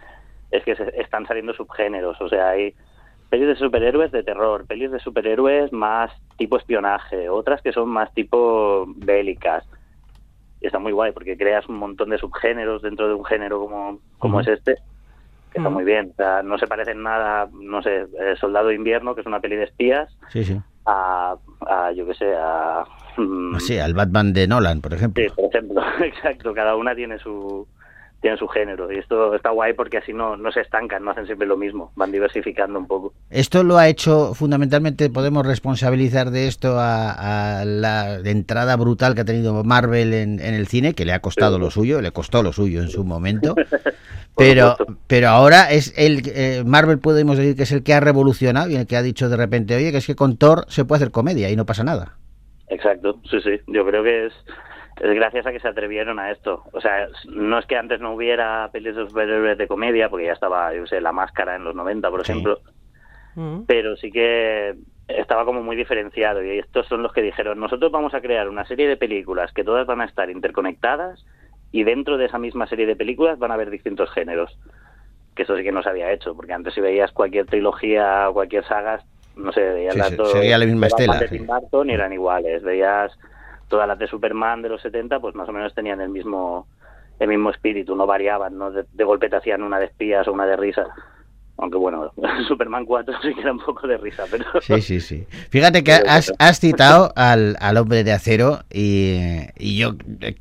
es 0.51 0.65
que 0.65 0.77
se, 0.77 1.01
están 1.01 1.27
saliendo 1.27 1.53
subgéneros. 1.55 2.21
O 2.21 2.29
sea, 2.29 2.51
hay 2.51 2.75
pelis 3.31 3.49
de 3.49 3.57
superhéroes 3.57 4.13
de 4.13 4.23
terror, 4.23 4.67
pelis 4.67 4.91
de 4.91 5.01
superhéroes 5.01 5.73
más 5.73 6.13
tipo 6.37 6.57
espionaje, 6.57 7.29
otras 7.29 7.63
que 7.63 7.73
son 7.73 7.89
más 7.89 8.13
tipo 8.15 8.87
bélicas 8.97 9.65
y 10.61 10.67
está 10.67 10.79
muy 10.79 10.93
guay 10.93 11.13
porque 11.13 11.37
creas 11.37 11.69
un 11.69 11.77
montón 11.77 12.11
de 12.11 12.19
subgéneros 12.19 12.83
dentro 12.83 13.09
de 13.09 13.15
un 13.15 13.25
género 13.25 13.61
como, 13.61 13.99
como 14.19 14.41
es 14.41 14.49
este 14.49 14.77
que 15.57 15.61
está 15.61 15.71
muy 15.71 15.85
bien. 15.85 16.11
O 16.13 16.17
sea, 16.17 16.43
no 16.43 16.59
se 16.59 16.67
parecen 16.67 17.03
nada 17.03 17.49
no 17.61 17.83
sé 17.83 18.03
eh, 18.21 18.35
Soldado 18.41 18.69
de 18.69 18.75
Invierno 18.75 19.15
que 19.15 19.23
es 19.23 19.27
una 19.27 19.41
peli 19.41 19.57
de 19.57 19.65
espías 19.65 20.09
sí 20.31 20.45
sí. 20.45 20.61
a, 20.87 21.35
a 21.67 21.93
yo 21.93 22.07
qué 22.07 22.15
sé 22.15 22.35
a 22.37 22.85
mm, 23.17 23.59
sí 23.59 23.79
al 23.79 23.95
Batman 23.95 24.33
de 24.33 24.47
Nolan 24.47 24.81
por 24.81 24.95
ejemplo. 24.95 25.23
Sí, 25.25 25.31
por 25.35 25.47
ejemplo 25.47 25.83
exacto 26.05 26.53
cada 26.55 26.77
una 26.77 26.95
tiene 26.95 27.19
su 27.19 27.67
tiene 28.23 28.39
su 28.39 28.49
género 28.49 28.91
y 28.91 28.99
esto 28.99 29.35
está 29.35 29.51
guay 29.51 29.75
porque 29.75 29.99
así 29.99 30.13
no, 30.13 30.37
no 30.39 30.51
se 30.51 30.63
estancan 30.63 31.05
no 31.05 31.11
hacen 31.11 31.27
siempre 31.27 31.47
lo 31.47 31.57
mismo 31.59 31.93
van 31.97 32.11
diversificando 32.11 32.79
un 32.79 32.87
poco. 32.87 33.13
Esto 33.31 33.63
lo 33.63 33.77
ha 33.77 33.89
hecho 33.89 34.35
fundamentalmente, 34.35 35.11
podemos 35.11 35.47
responsabilizar 35.47 36.31
de 36.31 36.49
esto 36.49 36.79
a, 36.79 37.61
a 37.61 37.65
la 37.67 38.17
entrada 38.25 38.75
brutal 38.77 39.15
que 39.15 39.21
ha 39.21 39.25
tenido 39.27 39.63
Marvel 39.65 40.15
en, 40.15 40.41
en 40.41 40.55
el 40.55 40.67
cine, 40.67 40.95
que 40.95 41.05
le 41.05 41.13
ha 41.13 41.21
costado 41.21 41.57
Sí. 41.57 41.61
lo 41.61 41.71
suyo, 41.71 42.01
le 42.01 42.11
costó 42.13 42.43
lo 42.43 42.53
suyo 42.53 42.81
en 42.81 42.89
su 42.89 43.05
momento. 43.05 43.55
Pero, 44.37 44.77
pero 45.07 45.29
ahora 45.29 45.71
es 45.71 45.95
el 45.97 46.23
eh, 46.27 46.63
Marvel 46.67 46.99
podemos 46.99 47.39
decir 47.39 47.57
que 47.57 47.63
es 47.63 47.73
el 47.73 47.83
que 47.83 47.95
ha 47.95 48.01
revolucionado 48.01 48.69
y 48.71 48.77
el 48.77 48.87
que 48.87 48.97
ha 48.97 49.03
dicho 49.03 49.29
de 49.29 49.37
repente, 49.37 49.75
oye, 49.77 49.91
que 49.93 49.99
es 49.99 50.07
que 50.07 50.15
con 50.17 50.37
Thor 50.37 50.65
se 50.69 50.85
puede 50.85 50.99
hacer 50.99 51.11
comedia 51.11 51.49
y 51.51 51.57
no 51.57 51.65
pasa 51.67 51.85
nada. 51.85 52.17
Exacto, 52.69 53.21
sí, 53.31 53.41
sí. 53.41 53.61
Yo 53.69 53.87
creo 53.87 54.03
que 54.03 54.27
es, 54.27 54.33
es 55.01 55.15
gracias 55.15 55.47
a 55.47 55.53
que 55.53 55.61
se 55.61 55.69
atrevieron 55.69 56.19
a 56.19 56.31
esto. 56.33 56.65
O 56.73 56.81
sea, 56.81 57.09
no 57.29 57.59
es 57.59 57.67
que 57.67 57.77
antes 57.77 58.01
no 58.01 58.13
hubiera 58.15 58.69
pelis 58.73 58.95
de 58.97 59.07
superhéroes 59.07 59.57
de 59.57 59.69
comedia, 59.69 60.09
porque 60.11 60.27
ya 60.27 60.33
estaba, 60.33 60.75
yo 60.75 60.87
sé, 60.87 61.01
La 61.01 61.13
Máscara 61.13 61.57
en 61.57 61.65
los 61.65 61.75
90, 61.75 62.11
por 62.11 62.25
Sí. 62.25 62.33
ejemplo, 62.33 62.61
Mm. 63.37 63.63
pero 63.67 63.97
sí 63.97 64.11
que 64.11 64.75
estaba 65.09 65.45
como 65.45 65.63
muy 65.63 65.77
diferenciado 65.77 66.43
y 66.43 66.59
estos 66.59 66.87
son 66.89 67.03
los 67.03 67.13
que 67.13 67.23
dijeron, 67.23 67.61
nosotros 67.61 67.93
vamos 67.93 68.15
a 68.15 68.21
crear 68.21 68.49
una 68.49 68.67
serie 68.67 68.89
de 68.89 68.97
películas 68.97 69.53
que 69.53 69.63
todas 69.63 69.87
van 69.87 70.01
a 70.01 70.07
estar 70.07 70.29
interconectadas 70.31 71.25
y 71.73 71.85
dentro 71.85 72.17
de 72.19 72.27
esa 72.27 72.39
misma 72.39 72.67
serie 72.67 72.87
de 72.87 72.97
películas 72.97 73.39
van 73.39 73.51
a 73.51 73.55
haber 73.55 73.71
distintos 73.71 74.11
géneros. 74.11 74.59
Que 75.35 75.43
eso 75.43 75.57
sí 75.57 75.63
que 75.63 75.73
no 75.73 75.83
se 75.83 75.91
había 75.91 76.13
hecho, 76.13 76.35
porque 76.35 76.55
antes 76.55 76.73
si 76.75 76.81
veías 76.81 77.13
cualquier 77.13 77.47
trilogía 77.47 78.31
o 78.31 78.33
cualquier 78.33 78.65
saga, 78.65 79.01
no 79.37 79.53
sé, 79.53 79.61
veías 79.61 79.93
Sí, 79.95 79.99
las 80.01 80.17
dos 80.17 80.35
la 80.35 80.59
misma 80.59 80.87
estela, 80.87 81.19
de 81.19 81.29
sí. 81.29 81.37
Tim 81.37 81.47
Burton 81.47 81.91
y 81.91 81.93
eran 81.95 82.13
iguales. 82.13 82.63
Veías 82.63 83.13
todas 83.69 83.87
las 83.87 83.99
de 83.99 84.07
Superman 84.07 84.63
de 84.63 84.71
los 84.71 84.81
70, 84.81 85.21
pues 85.21 85.35
más 85.35 85.49
o 85.49 85.53
menos 85.53 85.75
tenían 85.75 86.01
el 86.01 86.09
mismo 86.09 86.67
el 87.19 87.29
mismo 87.29 87.51
espíritu, 87.51 87.97
no 87.97 88.07
variaban, 88.07 88.59
no 88.59 88.71
de, 88.71 88.85
de 88.93 89.05
golpe 89.05 89.31
te 89.31 89.37
hacían 89.37 89.63
una 89.63 89.79
de 89.79 89.87
espías 89.87 90.29
o 90.29 90.33
una 90.33 90.47
de 90.47 90.57
risa. 90.57 90.87
Aunque 91.59 91.79
bueno, 91.79 92.13
Superman 92.49 92.85
4 92.85 93.15
sí 93.23 93.35
que 93.35 93.41
era 93.41 93.53
un 93.53 93.59
poco 93.59 93.87
de 93.87 93.97
risa, 93.97 94.25
pero... 94.31 94.45
Sí, 94.61 94.81
sí, 94.83 95.01
sí. 95.01 95.27
Fíjate 95.51 95.83
que 95.83 95.93
has, 95.93 96.33
has 96.39 96.61
citado 96.61 97.13
al, 97.17 97.57
al 97.61 97.77
hombre 97.77 98.05
de 98.05 98.13
acero 98.13 98.61
y, 98.71 99.17
y 99.59 99.77
yo 99.79 99.95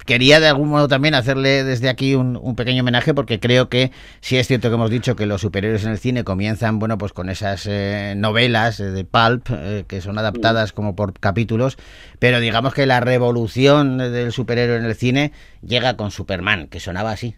quería 0.06 0.40
de 0.40 0.48
algún 0.48 0.70
modo 0.70 0.88
también 0.88 1.16
hacerle 1.16 1.64
desde 1.64 1.90
aquí 1.90 2.16
un, 2.16 2.38
un 2.42 2.56
pequeño 2.56 2.82
homenaje 2.82 3.14
porque 3.14 3.40
creo 3.40 3.70
que 3.70 3.92
sí 4.20 4.38
es 4.38 4.48
cierto 4.48 4.70
que 4.70 4.76
hemos 4.76 4.90
dicho 4.90 5.16
que 5.16 5.26
los 5.26 5.42
superhéroes 5.42 5.86
en 5.86 5.92
el 5.92 5.98
cine 5.98 6.24
comienzan, 6.24 6.80
bueno, 6.80 6.98
pues 6.98 7.14
con 7.14 7.30
esas 7.30 7.66
eh, 7.68 8.14
novelas 8.18 8.80
eh, 8.80 8.92
de 8.92 9.06
pulp 9.06 9.48
eh, 9.52 9.86
que 9.88 10.02
son 10.02 10.18
adaptadas 10.18 10.74
como 10.74 10.96
por 10.96 11.14
capítulos, 11.14 11.78
pero 12.20 12.40
digamos 12.40 12.74
que 12.74 12.86
la 12.86 13.00
revolución 13.00 13.98
del 13.98 14.32
superhéroe 14.32 14.78
en 14.78 14.86
el 14.86 14.96
cine 14.96 15.32
llega 15.62 15.96
con 15.96 16.12
Superman, 16.12 16.68
que 16.68 16.80
sonaba 16.80 17.12
así. 17.12 17.36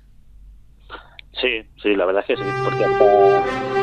Sí, 1.41 1.63
sí, 1.81 1.95
la 1.95 2.05
verdad 2.05 2.23
es 2.27 2.35
que 2.35 2.43
sí, 2.43 2.49
porque. 2.63 3.76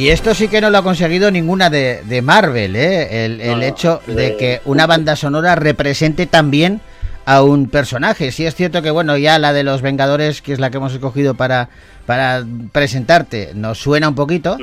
Y 0.00 0.08
esto 0.08 0.34
sí 0.34 0.48
que 0.48 0.62
no 0.62 0.70
lo 0.70 0.78
ha 0.78 0.82
conseguido 0.82 1.30
ninguna 1.30 1.68
de, 1.68 2.00
de 2.04 2.22
Marvel, 2.22 2.74
¿eh? 2.74 3.26
El, 3.26 3.40
el 3.42 3.50
No, 3.50 3.56
no, 3.58 3.62
hecho 3.62 4.00
de 4.06 4.14
de- 4.14 4.36
que 4.38 4.60
una 4.64 4.86
banda 4.86 5.14
sonora 5.14 5.56
represente 5.56 6.24
también 6.26 6.80
a 7.26 7.42
un 7.42 7.68
personaje. 7.68 8.32
Sí 8.32 8.46
es 8.46 8.54
cierto 8.54 8.80
que, 8.80 8.90
bueno, 8.90 9.18
ya 9.18 9.38
la 9.38 9.52
de 9.52 9.62
los 9.62 9.82
Vengadores, 9.82 10.40
que 10.40 10.54
es 10.54 10.58
la 10.58 10.70
que 10.70 10.78
hemos 10.78 10.94
escogido 10.94 11.34
para, 11.34 11.68
para 12.06 12.42
presentarte, 12.72 13.50
nos 13.54 13.78
suena 13.78 14.08
un 14.08 14.14
poquito, 14.14 14.56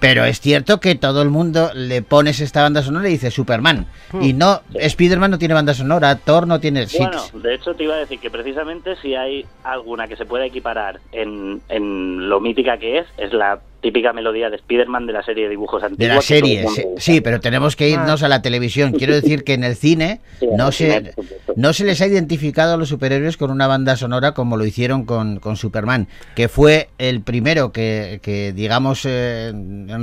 pero 0.00 0.24
es 0.24 0.40
cierto 0.40 0.80
que 0.80 0.94
todo 0.94 1.20
el 1.20 1.28
mundo 1.28 1.70
le 1.74 2.00
pones 2.00 2.40
esta 2.40 2.62
banda 2.62 2.82
sonora 2.82 3.08
y 3.08 3.12
dice 3.12 3.30
Superman. 3.30 3.86
Y 4.22 4.32
no, 4.32 4.62
Spider-Man 4.72 5.32
no 5.32 5.38
tiene 5.38 5.52
banda 5.54 5.74
sonora, 5.74 6.14
Thor 6.16 6.46
no 6.46 6.60
tiene... 6.60 6.86
sí, 6.86 6.96
Bueno, 6.98 7.22
de 7.34 7.54
hecho 7.56 7.74
te 7.74 7.84
iba 7.84 7.94
a 7.94 7.98
decir 7.98 8.20
que 8.20 8.30
precisamente 8.30 8.96
si 9.02 9.14
hay 9.14 9.44
alguna 9.64 10.08
que 10.08 10.16
se 10.16 10.24
pueda 10.24 10.46
equiparar 10.46 10.98
en, 11.12 11.60
en 11.68 12.28
lo 12.30 12.40
mítica 12.40 12.78
que 12.78 13.00
es, 13.00 13.06
es 13.18 13.34
la 13.34 13.60
típica 13.80 14.12
melodía 14.12 14.50
de 14.50 14.56
Spider-Man 14.56 15.06
de 15.06 15.12
la 15.12 15.22
serie 15.22 15.44
de 15.44 15.50
dibujos 15.50 15.82
antiguos. 15.82 16.08
De 16.08 16.14
la 16.14 16.20
serie, 16.20 16.66
sí, 16.96 17.20
pero 17.20 17.40
tenemos 17.40 17.76
que 17.76 17.88
irnos 17.88 18.22
a 18.22 18.28
la 18.28 18.42
televisión. 18.42 18.92
Quiero 18.92 19.14
decir 19.20 19.44
que 19.44 19.54
en 19.54 19.64
el 19.64 19.76
cine 19.76 20.20
Sí, 20.38 20.46
en 20.46 20.56
no 20.56 20.68
el 20.68 20.72
se, 20.72 21.14
no 21.56 21.72
se 21.72 21.84
les 21.84 22.00
ha 22.00 22.06
identificado 22.06 22.74
a 22.74 22.76
los 22.76 22.88
superhéroes 22.88 23.36
con 23.36 23.50
una 23.50 23.66
banda 23.66 23.96
sonora 23.96 24.32
como 24.32 24.56
lo 24.56 24.64
hicieron 24.64 25.04
con, 25.04 25.38
con 25.38 25.56
Superman, 25.56 26.08
que 26.34 26.48
fue 26.48 26.88
el 26.98 27.20
primero 27.20 27.72
que, 27.72 28.20
que 28.22 28.52
digamos, 28.52 29.04
eh, 29.04 29.52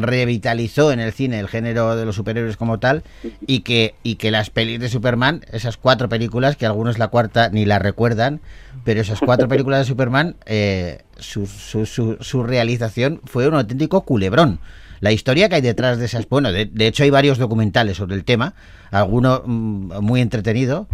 revitalizó 0.02 0.92
en 0.92 1.00
el 1.00 1.12
cine 1.12 1.40
el 1.40 1.48
género 1.48 1.96
de 1.96 2.06
los 2.06 2.16
superhéroes 2.16 2.58
como 2.58 2.80
tal, 2.80 3.04
y 3.46 3.62
que, 3.62 3.96
y 4.04 4.16
que 4.16 4.32
las 4.32 4.50
pelis 4.50 4.80
de 4.80 4.90
Superman, 4.90 5.42
esas 5.52 5.78
cuatro 5.78 6.10
películas, 6.10 6.56
que 6.56 6.66
algunos 6.66 6.98
la 6.98 7.10
cuarta 7.10 7.50
ni 7.50 7.66
la 7.66 7.80
recuerdan, 7.80 8.42
pero 8.84 9.02
esas 9.02 9.20
cuatro 9.20 9.48
películas 9.48 9.80
de 9.80 9.86
Superman, 9.86 10.36
eh, 10.46 11.00
su, 11.18 11.46
su, 11.48 11.86
su, 11.86 12.18
su 12.20 12.44
realización 12.44 13.22
fue 13.26 13.48
un 13.48 13.56
auténtico 13.66 14.02
culebrón. 14.06 14.60
La 15.02 15.12
historia 15.12 15.50
que 15.50 15.56
hay 15.56 15.62
detrás 15.62 15.98
de 16.00 16.06
esas... 16.06 16.28
Bueno, 16.30 16.52
de, 16.52 16.66
de 16.66 16.88
hecho 16.88 17.04
hay 17.04 17.10
varios 17.10 17.38
documentales 17.38 17.98
sobre 17.98 18.16
el 18.16 18.24
tema, 18.24 18.54
alguno 18.92 19.44
mm, 19.46 20.00
muy 20.02 20.22
entretenido, 20.22 20.88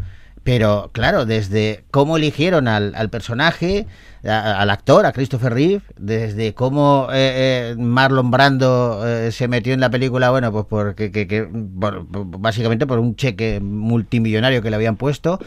pero 0.43 0.89
claro, 0.91 1.27
desde 1.27 1.83
cómo 1.91 2.17
eligieron 2.17 2.67
al, 2.67 2.95
al 2.95 3.09
personaje, 3.11 3.85
al 4.23 4.69
actor, 4.71 5.05
a 5.05 5.11
Christopher 5.11 5.53
Reeve, 5.53 5.81
desde 5.99 6.55
cómo 6.55 7.07
eh, 7.13 7.73
eh, 7.73 7.75
Marlon 7.77 8.31
Brando 8.31 9.03
eh, 9.07 9.31
se 9.31 9.47
metió 9.47 9.71
en 9.75 9.79
la 9.79 9.91
película, 9.91 10.31
bueno, 10.31 10.51
pues 10.51 10.65
porque 10.67 11.11
que, 11.11 11.27
que- 11.27 11.43
por- 11.43 12.07
por- 12.07 12.25
básicamente 12.39 12.87
por 12.87 12.97
un 12.97 13.15
cheque 13.15 13.59
multimillonario 13.61 14.63
que 14.63 14.71
le 14.71 14.75
habían 14.77 14.95
puesto, 14.95 15.39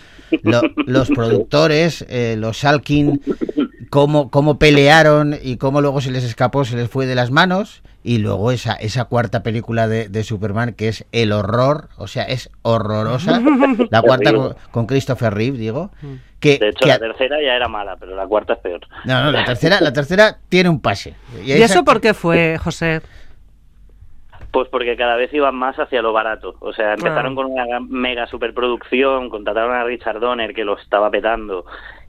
lo- 0.43 0.63
los 0.87 1.09
productores, 1.09 2.05
eh, 2.09 2.37
los 2.39 2.59
Salkin, 2.59 3.21
cómo, 3.95 4.29
cómo 4.29 4.59
pelearon 4.59 5.37
y 5.41 5.57
cómo 5.57 5.81
luego 5.81 6.01
se 6.01 6.11
les 6.11 6.25
escapó, 6.25 6.65
se 6.65 6.75
les 6.75 6.91
fue 6.91 7.07
de 7.07 7.15
las 7.15 7.31
manos. 7.31 7.85
Y 8.03 8.19
luego 8.19 8.51
esa, 8.51 8.75
esa 8.75 9.05
cuarta 9.05 9.45
película 9.45 9.87
de, 9.87 10.09
de 10.09 10.25
Superman 10.25 10.75
que 10.75 10.89
es 10.89 11.07
el 11.13 11.31
horror, 11.31 11.89
o 11.97 12.09
sea, 12.09 12.25
es 12.25 12.51
horrorosa. 12.63 13.41
La 13.91 14.03
cuarta 14.03 14.33
con, 14.35 14.57
con 14.73 14.87
Christopher 14.87 15.33
Reeve, 15.33 15.57
digo. 15.59 15.91
Que, 16.41 16.59
De 16.59 16.71
hecho, 16.71 16.81
que- 16.81 16.89
la 16.89 16.99
tercera 16.99 17.37
ya 17.41 17.55
era 17.55 17.69
mala, 17.69 17.97
pero 17.97 18.17
la 18.17 18.27
cuarta 18.27 18.55
es 18.55 18.59
peor. 18.59 18.81
no, 19.05 19.23
no, 19.23 19.31
la 19.31 19.45
tercera, 19.45 19.81
la 19.81 19.93
tercera 19.93 20.39
tiene 20.49 20.69
un 20.71 20.81
pase. 20.81 21.15
¿Y 21.45 21.53
esa- 21.53 21.65
eso 21.67 21.85
por 21.85 22.01
qué 22.01 22.15
fue, 22.15 22.59
José? 22.59 23.01
Pues 24.51 24.69
porque 24.71 24.97
cada 24.97 25.17
vez 25.17 25.33
iban 25.33 25.55
más 25.55 25.77
hacia 25.79 26.03
lo 26.03 26.13
barato. 26.13 26.57
O 26.61 26.73
sea, 26.73 26.95
empezaron 26.95 27.33
Ah. 27.33 27.37
con 27.37 27.47
una 27.47 27.81
mega 27.81 28.27
superproducción, 28.27 29.31
contrataron 29.31 29.75
a 29.75 29.85
Richard 29.85 30.19
Donner 30.21 30.53
que 30.53 30.65
lo 30.65 30.77
estaba 30.79 31.11
petando 31.11 31.65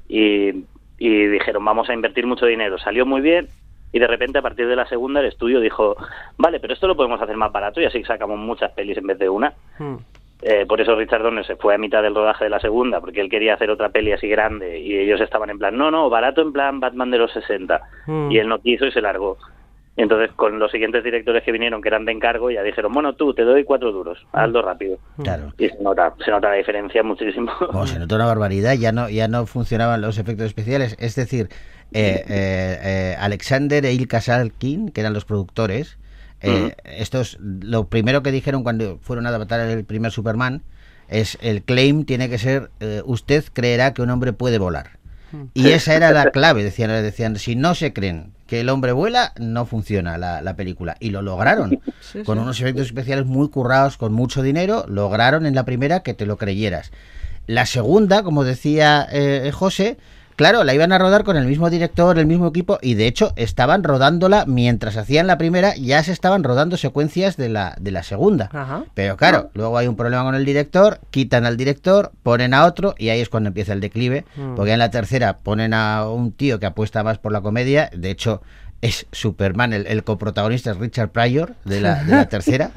y, 0.10 0.65
y 0.97 1.27
dijeron 1.27 1.63
vamos 1.65 1.89
a 1.89 1.93
invertir 1.93 2.25
mucho 2.25 2.45
dinero. 2.45 2.77
Salió 2.77 3.05
muy 3.05 3.21
bien 3.21 3.47
y 3.91 3.99
de 3.99 4.08
repente 4.08 4.39
a 4.39 4.41
partir 4.41 4.67
de 4.67 4.75
la 4.75 4.88
segunda 4.88 5.19
el 5.19 5.27
estudio 5.27 5.60
dijo 5.60 5.95
vale, 6.38 6.60
pero 6.60 6.73
esto 6.73 6.88
lo 6.88 6.95
podemos 6.95 7.21
hacer 7.21 7.38
más 7.38 7.51
barato 7.51 7.81
y 7.81 7.86
así 7.86 8.03
sacamos 8.03 8.38
muchas 8.38 8.71
pelis 8.71 8.97
en 8.97 9.08
vez 9.08 9.19
de 9.19 9.29
una. 9.29 9.53
Hmm. 9.77 9.95
Eh, 10.41 10.65
por 10.67 10.81
eso 10.81 10.95
Richard 10.95 11.23
Donner 11.23 11.45
se 11.45 11.55
fue 11.55 11.73
a 11.73 11.77
mitad 11.77 12.03
del 12.03 12.13
rodaje 12.13 12.43
de 12.43 12.49
la 12.49 12.60
segunda, 12.60 12.99
porque 12.99 13.21
él 13.21 13.29
quería 13.29 13.53
hacer 13.53 13.69
otra 13.71 13.89
peli 13.89 14.12
así 14.12 14.27
grande 14.27 14.79
y 14.79 14.97
ellos 14.97 15.21
estaban 15.21 15.49
en 15.49 15.58
plan, 15.58 15.77
no, 15.77 15.89
no, 15.89 16.10
barato 16.10 16.41
en 16.41 16.51
plan 16.51 16.79
Batman 16.79 17.10
de 17.10 17.17
los 17.17 17.31
60. 17.31 17.81
Mm. 18.05 18.31
Y 18.31 18.38
él 18.38 18.47
no 18.47 18.60
quiso 18.60 18.86
y 18.86 18.91
se 18.91 19.01
largó. 19.01 19.38
Entonces, 19.97 20.31
con 20.36 20.60
los 20.60 20.71
siguientes 20.71 21.03
directores 21.03 21.43
que 21.43 21.51
vinieron, 21.51 21.81
que 21.81 21.88
eran 21.88 22.03
de 22.03 22.12
encargo, 22.12 22.51
ya 22.51 22.63
dijeron, 22.63 22.91
bueno, 22.91 23.13
tú, 23.13 23.34
te 23.34 23.43
doy 23.43 23.63
cuatro 23.63 23.91
duros, 23.93 24.25
hazlo 24.34 24.62
rápido. 24.62 24.97
Claro. 25.23 25.53
Y 25.58 25.69
se 25.69 25.81
nota, 25.81 26.13
se 26.23 26.31
nota 26.31 26.49
la 26.49 26.55
diferencia 26.55 27.01
muchísimo. 27.01 27.51
Se 27.86 27.99
nota 27.99 28.15
una 28.15 28.25
barbaridad, 28.36 28.73
ya 28.73 28.91
no, 28.91 29.10
ya 29.10 29.27
no 29.27 29.45
funcionaban 29.45 30.01
los 30.01 30.17
efectos 30.17 30.47
especiales. 30.47 30.97
Es 30.99 31.15
decir, 31.15 31.47
eh, 31.93 32.25
eh, 32.27 32.79
eh, 32.84 33.15
Alexander 33.19 33.86
e 33.86 33.93
Ilka 33.93 34.19
Salkin, 34.19 34.89
que 34.89 34.99
eran 34.99 35.13
los 35.13 35.23
productores, 35.23 35.97
eh, 36.41 36.75
estos, 36.84 37.38
lo 37.39 37.88
primero 37.88 38.21
que 38.21 38.31
dijeron 38.31 38.63
cuando 38.63 38.99
fueron 38.99 39.25
a 39.25 39.29
adaptar 39.29 39.62
el 39.62 39.86
primer 39.86 40.12
Superman 40.12 40.62
es 41.08 41.38
el 41.41 41.63
claim 41.63 42.05
tiene 42.05 42.29
que 42.29 42.38
ser 42.38 42.71
eh, 42.79 43.01
usted 43.05 43.43
creerá 43.53 43.93
que 43.93 44.01
un 44.01 44.10
hombre 44.10 44.34
puede 44.34 44.58
volar. 44.58 44.97
Y 45.54 45.69
esa 45.69 45.95
era 45.95 46.12
la 46.12 46.32
clave, 46.32 46.63
decían, 46.63 46.89
decían, 46.89 47.38
si 47.38 47.56
no 47.56 47.76
se 47.76 47.93
creen 47.93 48.34
que 48.48 48.62
el 48.62 48.69
hombre 48.69 48.91
vuela, 48.91 49.34
no 49.39 49.65
funciona 49.65 50.17
la, 50.17 50.41
la 50.41 50.56
película. 50.56 50.98
Y 51.00 51.10
lo 51.10 51.21
lograron. 51.21 51.80
Sí, 52.02 52.24
con 52.24 52.38
sí. 52.38 52.43
unos 52.43 52.62
efectos 52.62 52.86
especiales 52.88 53.26
muy 53.26 53.50
currados, 53.50 53.98
con 53.98 54.13
mucho 54.13 54.41
dinero, 54.41 54.86
lograron 54.88 55.45
en 55.45 55.56
la 55.56 55.65
primera 55.65 56.02
que 56.02 56.13
te 56.13 56.26
lo 56.26 56.38
creyeras. 56.38 56.91
La 57.48 57.65
segunda, 57.65 58.24
como 58.24 58.43
decía 58.43 59.08
eh, 59.12 59.52
José, 59.54 59.98
claro, 60.36 60.63
la 60.63 60.74
iban 60.74 60.91
a 60.91 60.98
rodar 60.98 61.24
con 61.24 61.38
el 61.38 61.45
mismo 61.45 61.69
director, 61.69 62.17
el 62.19 62.26
mismo 62.26 62.48
equipo, 62.48 62.78
y 62.82 62.93
de 62.95 63.08
hecho 63.08 63.34
estaban 63.36 63.84
rodándola 63.84 64.45
mientras 64.45 64.98
hacían 64.98 65.28
la 65.28 65.38
primera, 65.38 65.76
ya 65.76 66.04
se 66.04 66.12
estaban 66.12 66.43
rodando 66.43 66.78
secuencias 66.78 67.38
de 67.38 67.50
la, 67.50 67.76
de 67.80 67.91
la 67.91 68.04
segunda. 68.04 68.50
Ajá. 68.54 68.84
Pero 68.93 69.17
claro, 69.17 69.50
luego 69.54 69.78
hay 69.78 69.88
un 69.88 69.95
problema 69.95 70.24
con 70.24 70.36
el 70.36 70.45
director, 70.45 71.00
quitan 71.12 71.45
al 71.45 71.58
director, 71.58 72.12
ponen 72.24 72.54
a 72.54 72.65
otro 72.65 72.95
y 72.98 73.10
ahí 73.10 73.21
es 73.21 73.30
cuando 73.30 73.48
empieza 73.50 73.74
el 73.74 73.80
declive, 73.82 74.26
Mm. 74.36 74.56
porque 74.56 74.74
en 74.74 74.80
la 74.80 74.91
tercera 74.91 75.38
ponen 75.39 75.74
a 75.74 76.08
un 76.10 76.32
tío 76.32 76.60
que 76.60 76.65
apuesta 76.65 77.04
más 77.04 77.17
por 77.17 77.32
la 77.32 77.41
comedia, 77.41 77.89
de 77.95 78.10
hecho 78.12 78.41
es 78.82 79.08
Superman, 79.12 79.74
el, 79.74 79.88
el 79.88 80.04
coprotagonista 80.04 80.71
es 80.71 80.78
Richard 80.78 81.10
Pryor 81.10 81.56
de 81.65 81.82
la, 81.82 82.04
de 82.04 82.12
la 82.12 82.26
tercera. 82.30 82.71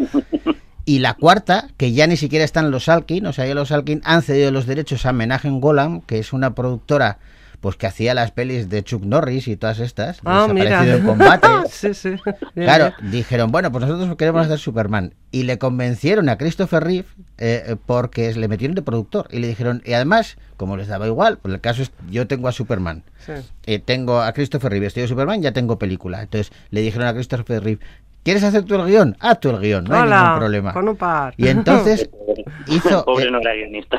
Y 0.85 1.01
la 1.01 1.15
cuarta, 1.15 1.69
que 1.77 1.93
ya 1.93 2.07
ni 2.07 2.17
siquiera 2.17 2.45
están 2.47 2.71
los 2.71 2.89
Alkin, 2.89 3.27
o 3.27 3.33
sea, 3.35 3.45
ya 3.47 3.55
los 3.55 3.73
Alkin 3.73 4.01
han 4.05 4.23
cedido 4.23 4.51
los 4.51 4.65
derechos 4.67 5.05
a 5.05 5.13
Menagen 5.13 5.61
Golan, 5.61 6.01
que 6.01 6.19
es 6.19 6.33
una 6.33 6.55
productora 6.55 7.19
pues 7.61 7.77
que 7.77 7.87
hacía 7.87 8.15
las 8.15 8.31
pelis 8.31 8.69
de 8.69 8.83
Chuck 8.85 9.03
Norris 9.05 9.49
y 9.49 9.57
todas 9.57 9.81
estas, 9.81 10.21
Ah, 10.25 10.47
desaparecido 10.49 10.97
en 10.99 11.07
combate. 11.07 11.49
sí, 11.71 11.93
sí. 11.95 12.11
Claro, 12.55 12.93
dijeron, 13.03 13.51
bueno, 13.51 13.73
pues 13.73 13.87
nosotros 13.87 14.17
queremos 14.17 14.47
hacer 14.47 14.59
Superman. 14.59 15.15
Y 15.31 15.43
le 15.43 15.59
convencieron 15.59 16.29
a 16.29 16.39
Christopher 16.39 16.83
Reeve 16.85 17.09
eh, 17.37 17.65
eh, 17.67 17.77
porque 17.85 18.33
le 18.35 18.49
metieron 18.49 18.75
de 18.75 18.83
productor. 18.83 19.29
Y 19.31 19.41
le 19.41 19.49
dijeron, 19.49 19.83
y 19.85 19.93
además, 19.93 20.39
como 20.57 20.77
les 20.77 20.89
daba 20.89 21.07
igual, 21.07 21.39
pues 21.39 21.53
el 21.55 21.61
caso 21.61 21.83
es, 21.83 21.91
yo 22.11 22.27
tengo 22.27 22.49
a 22.49 22.53
Superman. 22.53 23.03
Sí. 23.27 23.33
Eh, 23.67 23.79
tengo 23.79 24.21
a 24.23 24.33
Christopher 24.33 24.71
Reeve, 24.71 24.87
estoy 24.87 25.03
de 25.03 25.09
Superman, 25.09 25.43
ya 25.43 25.53
tengo 25.53 25.79
película. 25.79 26.23
Entonces 26.23 26.53
le 26.71 26.81
dijeron 26.81 27.07
a 27.09 27.13
Christopher 27.15 27.63
Reeve, 27.63 27.81
¿quieres 28.29 28.45
hacer 28.45 28.65
tú 28.65 28.75
el 28.75 28.85
guion? 28.87 29.17
Haz 29.21 29.41
tú 29.41 29.49
el 29.49 29.59
guion, 29.59 29.85
no 29.85 29.95
hay 29.97 30.03
Hola, 30.03 30.23
ningún 30.23 30.39
problema. 30.39 30.73
con 30.75 30.87
un 30.89 30.97
par. 30.97 31.33
Y 31.39 31.49
entonces 31.49 32.11
hizo... 32.67 33.05
Pobre 33.07 33.25
eh, 33.25 33.31
no 33.31 33.41
era 33.41 33.55
guionista. 33.55 33.99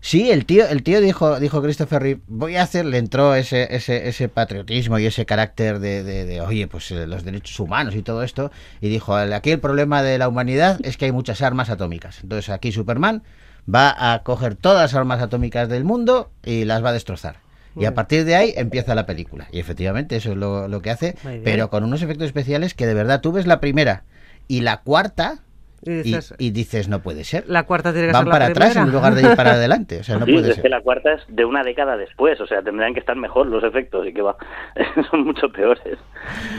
Sí, 0.00 0.30
el 0.30 0.46
tío, 0.46 0.68
el 0.68 0.84
tío 0.84 1.00
dijo, 1.00 1.40
dijo 1.40 1.60
Christopher 1.60 2.00
Reeve, 2.00 2.20
voy 2.28 2.54
a 2.54 2.62
hacer, 2.62 2.84
le 2.84 2.98
entró 2.98 3.34
ese, 3.34 3.74
ese, 3.74 4.08
ese 4.08 4.28
patriotismo 4.28 5.00
y 5.00 5.06
ese 5.06 5.26
carácter 5.26 5.80
de, 5.80 6.04
de- 6.04 6.24
de, 6.26 6.40
oye, 6.40 6.68
pues 6.68 6.90
eh, 6.92 7.08
los 7.08 7.24
derechos 7.24 7.58
humanos 7.58 7.96
y 7.96 8.02
todo 8.02 8.22
esto, 8.22 8.52
y 8.80 8.88
dijo, 8.88 9.16
aquí 9.16 9.50
el 9.50 9.58
problema 9.60 10.02
de 10.02 10.18
la 10.18 10.28
humanidad 10.28 10.78
es 10.84 10.96
que 10.96 11.06
hay 11.06 11.12
muchas 11.12 11.42
armas 11.42 11.68
atómicas. 11.68 12.20
Entonces 12.22 12.50
aquí 12.50 12.70
Superman 12.70 13.24
va 13.68 14.12
a 14.12 14.22
coger 14.22 14.54
todas 14.54 14.82
las 14.82 14.94
armas 14.94 15.20
atómicas 15.20 15.68
del 15.68 15.82
mundo 15.82 16.30
y 16.44 16.64
las 16.66 16.84
va 16.84 16.90
a 16.90 16.92
destrozar. 16.92 17.36
Y 17.76 17.84
a 17.84 17.94
partir 17.94 18.24
de 18.24 18.34
ahí 18.36 18.52
empieza 18.56 18.94
la 18.94 19.06
película. 19.06 19.46
Y 19.52 19.60
efectivamente 19.60 20.16
eso 20.16 20.32
es 20.32 20.36
lo, 20.36 20.66
lo 20.68 20.80
que 20.82 20.90
hace, 20.90 21.14
pero 21.44 21.68
con 21.70 21.84
unos 21.84 22.02
efectos 22.02 22.26
especiales 22.26 22.74
que 22.74 22.86
de 22.86 22.94
verdad 22.94 23.20
tú 23.20 23.32
ves 23.32 23.46
la 23.46 23.60
primera 23.60 24.04
y 24.48 24.60
la 24.62 24.78
cuarta 24.78 25.40
Y 25.84 25.90
dices, 26.02 26.34
y 26.38 26.50
dices, 26.50 26.88
no 26.88 27.00
puede 27.02 27.22
ser. 27.24 27.44
la 27.48 27.64
cuarta 27.64 27.92
tiene 27.92 28.08
que 28.08 28.12
Van 28.12 28.22
ser 28.22 28.26
la 28.28 28.32
para 28.32 28.46
atrás 28.46 28.76
en 28.76 28.90
lugar 28.90 29.14
de 29.14 29.22
ir 29.22 29.36
para 29.36 29.52
adelante. 29.54 30.00
O 30.00 30.04
sea, 30.04 30.16
no 30.18 30.24
Sí, 30.26 30.32
puede 30.32 30.48
es 30.48 30.54
ser. 30.54 30.62
que 30.62 30.68
la 30.70 30.80
cuarta 30.80 31.12
es 31.12 31.20
de 31.28 31.44
una 31.44 31.62
década 31.62 31.96
después, 31.96 32.40
o 32.40 32.46
sea, 32.46 32.62
tendrían 32.62 32.94
que 32.94 33.00
estar 33.00 33.14
mejor 33.16 33.46
los 33.46 33.62
efectos 33.62 34.06
y 34.06 34.12
que 34.14 34.22
va, 34.22 34.36
son 35.10 35.24
mucho 35.24 35.50
peores. 35.52 35.98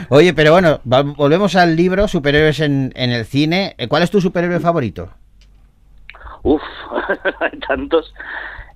Oye, 0.08 0.32
pero 0.34 0.52
bueno, 0.52 0.80
volvemos 0.84 1.56
al 1.56 1.74
libro, 1.76 2.06
superhéroes 2.08 2.60
en, 2.60 2.92
en 2.94 3.10
el 3.10 3.24
cine. 3.24 3.74
Eh, 3.78 3.88
¿Cuál 3.88 4.02
es 4.02 4.10
tu 4.10 4.20
superhéroe 4.20 4.60
favorito? 4.60 5.10
Uf, 6.42 6.62
hay 7.40 7.58
tantos. 7.60 8.14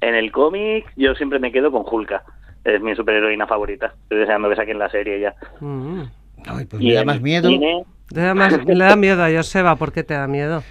En 0.00 0.14
el 0.14 0.32
cómic 0.32 0.86
yo 0.96 1.14
siempre 1.14 1.38
me 1.38 1.52
quedo 1.52 1.70
con 1.70 1.84
Hulka, 1.88 2.24
es 2.64 2.80
mi 2.80 2.94
superheroína 2.94 3.46
favorita. 3.46 3.94
Estoy 4.04 4.18
deseando 4.18 4.48
que 4.48 4.56
saquen 4.56 4.78
la 4.78 4.88
serie 4.90 5.20
ya. 5.20 5.34
Mm. 5.60 6.02
Ay, 6.46 6.64
pues 6.64 6.82
Y 6.82 6.88
me 6.88 6.94
da 6.94 7.04
más 7.04 7.20
miedo 7.20 7.48
cine, 7.48 7.84
Le 8.10 8.20
da, 8.20 8.34
más- 8.34 8.64
le 8.64 8.84
da 8.84 8.96
miedo 8.96 9.22
a 9.24 9.30
Joseba, 9.30 9.76
¿por 9.76 9.92
qué 9.92 10.02
te 10.02 10.14
da 10.14 10.26
miedo? 10.26 10.62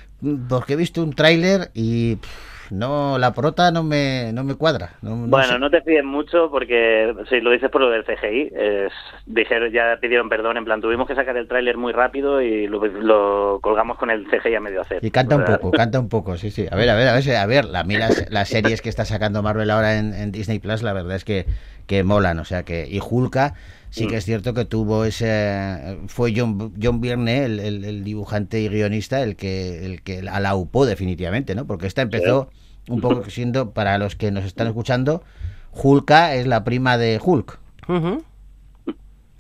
porque 0.49 0.73
he 0.73 0.75
visto 0.75 1.01
un 1.01 1.13
tráiler 1.13 1.71
y 1.73 2.17
pff, 2.17 2.50
no 2.71 3.17
la 3.19 3.33
prota 3.33 3.71
no 3.71 3.83
me, 3.83 4.31
no 4.33 4.43
me 4.43 4.55
cuadra. 4.55 4.91
No, 5.01 5.15
no 5.15 5.27
Bueno, 5.27 5.53
sé. 5.53 5.59
no 5.59 5.69
te 5.69 5.81
fíes 5.81 6.03
mucho 6.03 6.49
porque 6.49 7.13
si 7.29 7.41
lo 7.41 7.51
dices 7.51 7.69
por 7.69 7.81
lo 7.81 7.89
del 7.89 8.03
CGI, 8.05 8.51
es, 8.55 8.91
dijeron 9.25 9.71
ya 9.71 9.97
pidieron 10.01 10.29
perdón, 10.29 10.57
en 10.57 10.65
plan 10.65 10.81
tuvimos 10.81 11.07
que 11.07 11.15
sacar 11.15 11.37
el 11.37 11.47
tráiler 11.47 11.77
muy 11.77 11.93
rápido 11.93 12.41
y 12.41 12.67
lo, 12.67 12.83
lo 12.85 13.59
colgamos 13.61 13.97
con 13.97 14.09
el 14.09 14.25
CGI 14.27 14.55
a 14.55 14.59
medio 14.61 14.81
hacer. 14.81 15.03
Y 15.03 15.11
canta 15.11 15.35
un 15.35 15.43
poco, 15.45 15.71
canta 15.71 15.99
un 15.99 16.09
poco, 16.09 16.37
sí, 16.37 16.49
sí. 16.51 16.65
A 16.71 16.75
ver, 16.75 16.89
a 16.89 16.95
ver, 16.95 17.07
a 17.09 17.13
ver, 17.15 17.35
a 17.35 17.45
ver, 17.45 17.65
a 17.75 17.83
mí 17.83 17.97
las, 17.97 18.25
las 18.29 18.49
series 18.49 18.81
que 18.81 18.89
está 18.89 19.05
sacando 19.05 19.43
Marvel 19.43 19.69
ahora 19.69 19.97
en, 19.97 20.13
en 20.13 20.31
Disney 20.31 20.59
Plus, 20.59 20.81
la 20.83 20.93
verdad 20.93 21.15
es 21.15 21.25
que, 21.25 21.45
que 21.87 22.03
molan, 22.03 22.39
o 22.39 22.45
sea 22.45 22.63
que, 22.63 22.87
y 22.89 22.99
Hulka, 22.99 23.53
sí 23.91 24.07
que 24.07 24.15
es 24.17 24.25
cierto 24.25 24.53
que 24.55 24.65
tuvo 24.65 25.05
ese, 25.05 25.99
fue 26.07 26.33
John, 26.35 26.73
John 26.81 26.99
Byrne, 27.01 27.45
el, 27.45 27.59
el- 27.59 27.85
el 27.85 28.03
dibujante 28.03 28.59
y 28.59 28.67
guionista, 28.69 29.21
el 29.21 29.35
que, 29.35 29.85
el 29.85 30.01
que 30.01 30.27
a 30.27 30.39
la 30.39 30.55
upó 30.55 30.85
definitivamente, 30.87 31.53
¿no? 31.53 31.65
Porque 31.67 31.85
esta 31.85 32.01
empezó 32.01 32.49
un 32.89 32.99
poco 33.01 33.29
siendo, 33.29 33.71
para 33.71 33.97
los 33.99 34.15
que 34.15 34.31
nos 34.31 34.43
están 34.45 34.65
escuchando, 34.67 35.23
Hulka 35.71 36.33
es 36.33 36.47
la 36.47 36.63
prima 36.63 36.97
de 36.97 37.19
Hulk. 37.23 37.59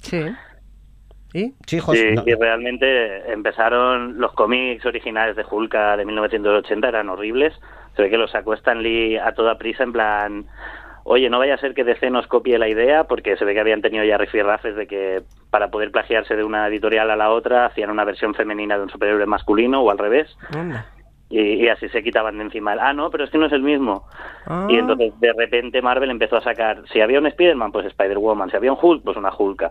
Sí. 0.01 0.21
¿Y? 1.33 1.53
Sí, 1.65 1.79
José. 1.79 2.09
Sí, 2.09 2.15
no. 2.15 2.23
y 2.25 2.33
realmente 2.35 3.31
empezaron 3.31 4.19
los 4.19 4.33
cómics 4.33 4.85
originales 4.85 5.35
de 5.35 5.45
Hulka 5.49 5.95
de 5.97 6.05
1980 6.05 6.87
eran 6.89 7.09
horribles. 7.09 7.53
Se 7.95 8.01
ve 8.03 8.09
que 8.09 8.17
los 8.17 8.31
sacó 8.31 8.53
Stan 8.53 8.81
Lee 8.81 9.17
a 9.17 9.33
toda 9.33 9.57
prisa 9.57 9.83
en 9.83 9.93
plan, 9.93 10.45
oye, 11.11 11.29
no 11.29 11.39
vaya 11.39 11.55
a 11.55 11.57
ser 11.57 11.73
que 11.73 11.83
DC 11.83 12.09
nos 12.09 12.25
copie 12.27 12.57
la 12.57 12.69
idea, 12.69 13.03
porque 13.03 13.35
se 13.35 13.43
ve 13.43 13.53
que 13.53 13.59
habían 13.59 13.81
tenido 13.81 14.05
ya 14.05 14.17
rifirrafes 14.17 14.77
de 14.77 14.87
que 14.87 15.21
para 15.49 15.69
poder 15.69 15.91
plagiarse 15.91 16.37
de 16.37 16.43
una 16.45 16.67
editorial 16.69 17.11
a 17.11 17.17
la 17.17 17.31
otra 17.31 17.65
hacían 17.65 17.89
una 17.89 18.05
versión 18.05 18.33
femenina 18.33 18.77
de 18.77 18.83
un 18.83 18.89
superhéroe 18.89 19.25
masculino 19.25 19.81
o 19.81 19.91
al 19.91 19.97
revés. 19.97 20.33
Anda. 20.55 20.85
Y, 21.29 21.39
y 21.39 21.67
así 21.67 21.89
se 21.89 22.01
quitaban 22.01 22.37
de 22.37 22.45
encima 22.45 22.71
el, 22.71 22.79
ah, 22.79 22.93
no, 22.93 23.09
pero 23.09 23.25
es 23.25 23.29
que 23.29 23.37
no 23.37 23.47
es 23.47 23.51
el 23.51 23.61
mismo. 23.61 24.05
Ah. 24.45 24.67
Y 24.69 24.77
entonces 24.77 25.13
de 25.19 25.33
repente 25.33 25.81
Marvel 25.81 26.11
empezó 26.11 26.37
a 26.37 26.41
sacar, 26.41 26.83
si 26.93 27.01
había 27.01 27.19
un 27.19 27.27
Spider-Man, 27.27 27.73
pues 27.73 27.87
Spider-Woman, 27.87 28.49
si 28.49 28.55
había 28.55 28.71
un 28.71 28.79
Hulk, 28.81 29.03
pues 29.03 29.17
una 29.17 29.35
Hulka. 29.37 29.69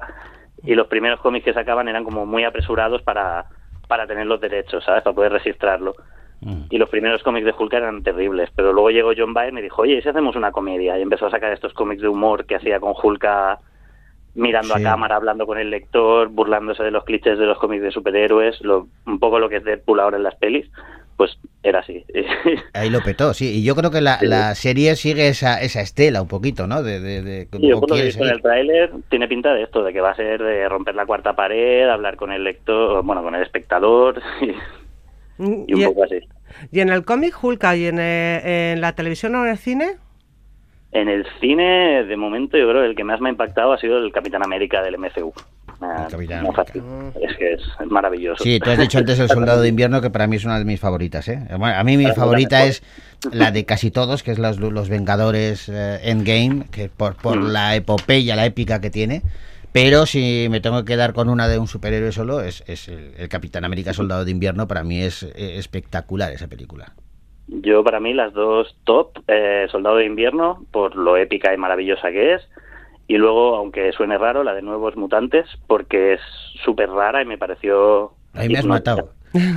Y 0.62 0.74
los 0.74 0.88
primeros 0.88 1.20
cómics 1.20 1.46
que 1.46 1.54
sacaban 1.54 1.88
eran 1.88 2.04
como 2.04 2.26
muy 2.26 2.44
apresurados 2.44 3.00
para, 3.00 3.46
para 3.88 4.06
tener 4.06 4.26
los 4.26 4.42
derechos, 4.42 4.84
¿sabes? 4.84 5.02
Para 5.02 5.14
poder 5.14 5.32
registrarlo. 5.32 5.94
Mm. 6.40 6.62
Y 6.70 6.78
los 6.78 6.88
primeros 6.88 7.22
cómics 7.22 7.44
de 7.46 7.54
Hulk 7.58 7.72
eran 7.74 8.02
terribles, 8.02 8.50
pero 8.56 8.72
luego 8.72 8.90
llegó 8.90 9.12
John 9.16 9.34
Byrne 9.34 9.60
y 9.60 9.64
dijo, 9.64 9.82
oye, 9.82 9.98
¿y 9.98 10.02
si 10.02 10.08
hacemos 10.08 10.36
una 10.36 10.52
comedia? 10.52 10.98
Y 10.98 11.02
empezó 11.02 11.26
a 11.26 11.30
sacar 11.30 11.52
estos 11.52 11.74
cómics 11.74 12.02
de 12.02 12.08
humor 12.08 12.46
que 12.46 12.56
hacía 12.56 12.80
con 12.80 12.94
Hulka 13.00 13.58
mirando 14.34 14.74
Sí. 14.76 14.80
a 14.80 14.84
cámara, 14.84 15.16
hablando 15.16 15.44
con 15.46 15.58
el 15.58 15.70
lector, 15.70 16.28
burlándose 16.28 16.82
de 16.82 16.90
los 16.92 17.04
clichés 17.04 17.38
de 17.38 17.46
los 17.46 17.58
cómics 17.58 17.82
de 17.82 17.90
superhéroes, 17.90 18.60
lo, 18.62 18.86
un 19.06 19.18
poco 19.18 19.38
lo 19.38 19.48
que 19.48 19.56
es 19.56 19.64
Deadpool 19.64 20.00
ahora 20.00 20.16
en 20.18 20.22
las 20.22 20.36
pelis, 20.36 20.70
pues 21.16 21.36
era 21.62 21.80
así. 21.80 22.04
Ahí 22.72 22.88
lo 22.88 23.00
petó, 23.02 23.34
sí. 23.34 23.58
Y 23.58 23.64
yo 23.64 23.74
creo 23.74 23.90
que 23.90 24.00
la, 24.00 24.18
Sí. 24.20 24.26
la 24.26 24.54
serie 24.54 24.94
sigue 24.96 25.28
esa, 25.28 25.60
esa 25.60 25.80
estela 25.82 26.22
un 26.22 26.28
poquito, 26.28 26.66
¿no? 26.66 26.82
De, 26.82 27.00
de, 27.00 27.20
de- 27.22 27.48
Sí, 27.52 27.68
yo 27.68 27.80
que 27.82 28.02
visto 28.04 28.24
en 28.24 28.30
el 28.30 28.40
tráiler 28.40 28.90
tiene 29.10 29.28
pinta 29.28 29.52
de 29.52 29.64
esto, 29.64 29.82
de 29.82 29.92
que 29.92 30.00
va 30.00 30.10
a 30.12 30.14
ser 30.16 30.40
de 30.42 30.66
romper 30.68 30.94
la 30.94 31.04
cuarta 31.06 31.34
pared, 31.34 31.88
hablar 31.88 32.16
con 32.16 32.32
el 32.32 32.44
lector, 32.44 33.02
bueno, 33.02 33.22
con 33.22 33.34
el 33.34 33.42
espectador 33.42 34.22
y, 34.40 34.54
y 35.66 35.74
un 35.74 35.80
¿Y, 35.80 35.84
poco 35.86 36.04
así. 36.04 36.20
y 36.70 36.80
en 36.80 36.90
el 36.90 37.04
cómic 37.04 37.34
Hulka 37.42 37.74
y 37.76 37.86
en, 37.86 37.98
eh, 37.98 38.72
en 38.72 38.80
la 38.80 38.94
televisión 38.94 39.34
o 39.34 39.44
en 39.44 39.50
el 39.50 39.58
cine? 39.58 39.96
En 40.92 41.08
el 41.08 41.24
cine, 41.40 42.04
de 42.04 42.16
momento, 42.16 42.56
yo 42.56 42.68
creo 42.68 42.82
que 42.82 42.88
el 42.88 42.96
que 42.96 43.04
más 43.04 43.20
me 43.20 43.28
ha 43.28 43.32
impactado 43.32 43.72
ha 43.72 43.78
sido 43.78 43.98
el 43.98 44.10
Capitán 44.12 44.42
América 44.44 44.82
del 44.82 44.98
MCU. 44.98 45.32
Es 47.20 47.36
que 47.38 47.52
es, 47.54 47.62
es 47.80 47.86
maravilloso. 47.86 48.42
Sí, 48.42 48.58
tú 48.60 48.70
has 48.70 48.78
dicho 48.78 48.98
antes 48.98 49.18
el 49.18 49.28
Soldado 49.30 49.62
de 49.62 49.68
Invierno, 49.68 50.00
que 50.00 50.10
para 50.10 50.26
mí 50.26 50.36
es 50.36 50.44
una 50.44 50.58
de 50.58 50.64
mis 50.64 50.80
favoritas, 50.80 51.26
¿eh? 51.28 51.38
Bueno, 51.58 51.76
a 51.76 51.84
mí 51.84 51.96
mi 51.96 52.06
favorita 52.12 52.64
es 52.64 52.82
la 53.32 53.50
de 53.50 53.64
casi 53.64 53.90
todos, 53.90 54.22
que 54.22 54.32
es 54.32 54.38
los, 54.38 54.58
los 54.58 54.88
Vengadores 54.88 55.68
eh, 55.68 56.00
Endgame, 56.02 56.64
que 56.70 56.88
por, 56.88 57.14
por 57.16 57.38
Mm. 57.38 57.46
la 57.52 57.76
epopeya, 57.76 58.36
la 58.36 58.46
épica 58.46 58.80
que 58.80 58.90
tiene. 58.90 59.22
Pero 59.72 60.06
si 60.06 60.48
me 60.50 60.60
tengo 60.60 60.84
que 60.84 60.92
quedar 60.92 61.12
con 61.12 61.28
una 61.28 61.46
de 61.46 61.58
un 61.58 61.68
superhéroe 61.68 62.12
solo, 62.12 62.40
es, 62.40 62.64
es 62.66 62.88
el, 62.88 63.14
el 63.16 63.28
Capitán 63.28 63.64
América 63.64 63.92
Soldado 63.92 64.24
de 64.24 64.30
Invierno. 64.30 64.66
Para 64.66 64.82
mí 64.82 65.00
es 65.00 65.22
eh, 65.22 65.58
espectacular 65.58 66.32
esa 66.32 66.48
película. 66.48 66.92
Yo, 67.46 67.82
para 67.82 68.00
mí, 68.00 68.14
las 68.14 68.32
dos 68.32 68.76
top, 68.84 69.18
eh, 69.26 69.66
Soldado 69.70 69.96
de 69.96 70.06
Invierno, 70.06 70.64
por 70.70 70.94
lo 70.96 71.16
épica 71.16 71.52
y 71.52 71.56
maravillosa 71.56 72.10
que 72.10 72.34
es, 72.34 72.42
y 73.08 73.16
luego, 73.16 73.56
aunque 73.56 73.90
suene 73.92 74.18
raro, 74.18 74.44
la 74.44 74.54
de 74.54 74.62
Nuevos 74.62 74.96
Mutantes, 74.96 75.46
porque 75.66 76.14
es 76.14 76.20
súper 76.64 76.90
rara 76.90 77.22
y 77.22 77.26
me 77.26 77.38
pareció... 77.38 78.12
Ahí 78.34 78.48
me 78.48 78.58
has 78.58 78.66
matado. 78.66 79.10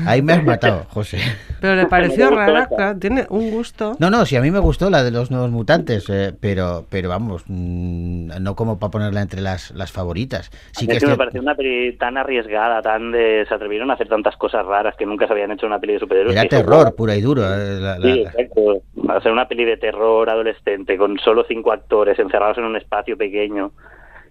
Ahí 0.06 0.22
me 0.22 0.34
has 0.34 0.44
matado, 0.44 0.86
José. 0.90 1.18
Pero 1.60 1.76
le 1.76 1.86
pareció 1.88 2.30
rara, 2.30 2.68
claro, 2.68 3.00
tiene 3.00 3.26
un 3.30 3.50
gusto. 3.52 3.96
No, 4.00 4.10
no, 4.10 4.26
sí, 4.26 4.36
a 4.36 4.42
mí 4.42 4.52
me 4.52 4.60
gustó 4.60 4.90
la 4.90 5.04
de 5.04 5.12
los 5.12 5.32
nuevos 5.32 5.50
mutantes, 5.50 6.08
eh, 6.10 6.34
pero, 6.40 6.86
pero 6.90 7.10
vamos, 7.10 7.44
mm, 7.48 8.32
no 8.42 8.56
como 8.56 8.78
para 8.80 8.92
ponerla 8.92 9.22
entre 9.22 9.42
las, 9.42 9.72
las 9.72 9.92
favoritas. 9.92 10.52
Sí 10.74 10.80
A 10.80 10.82
mí 10.82 10.88
que 10.88 10.94
es 10.98 11.04
que 11.04 11.10
me 11.10 11.18
pareció 11.18 11.42
una 11.42 11.56
peli 11.56 11.98
tan 11.98 12.18
arriesgada, 12.18 12.82
tan 12.82 13.12
de... 13.12 13.46
Se 13.48 13.54
atrevieron 13.56 13.90
a 13.90 13.96
hacer 13.96 14.08
tantas 14.08 14.36
cosas 14.38 14.66
raras 14.66 14.96
que 14.98 15.06
nunca 15.06 15.26
se 15.28 15.34
habían 15.34 15.52
hecho 15.52 15.66
en 15.66 15.72
una 15.72 15.80
peli 15.80 15.94
de 15.94 16.00
superhéroes. 16.00 16.36
era 16.36 16.48
terror 16.48 16.82
"Guau". 16.84 16.96
pura 16.96 17.16
y 17.16 17.22
duro. 17.22 17.42
eh, 17.44 17.80
la- 17.80 17.98
la- 17.98 18.02
Sí, 18.14 18.22
exacto. 18.22 18.82
Hacer 19.10 19.32
una 19.32 19.48
peli 19.48 19.66
de 19.66 19.78
terror 19.78 20.30
adolescente 20.30 20.98
con 20.98 21.18
solo 21.20 21.46
cinco 21.48 21.72
actores 21.72 22.20
encerrados 22.20 22.58
en 22.58 22.66
un 22.66 22.76
espacio 22.76 23.18
pequeño 23.18 23.72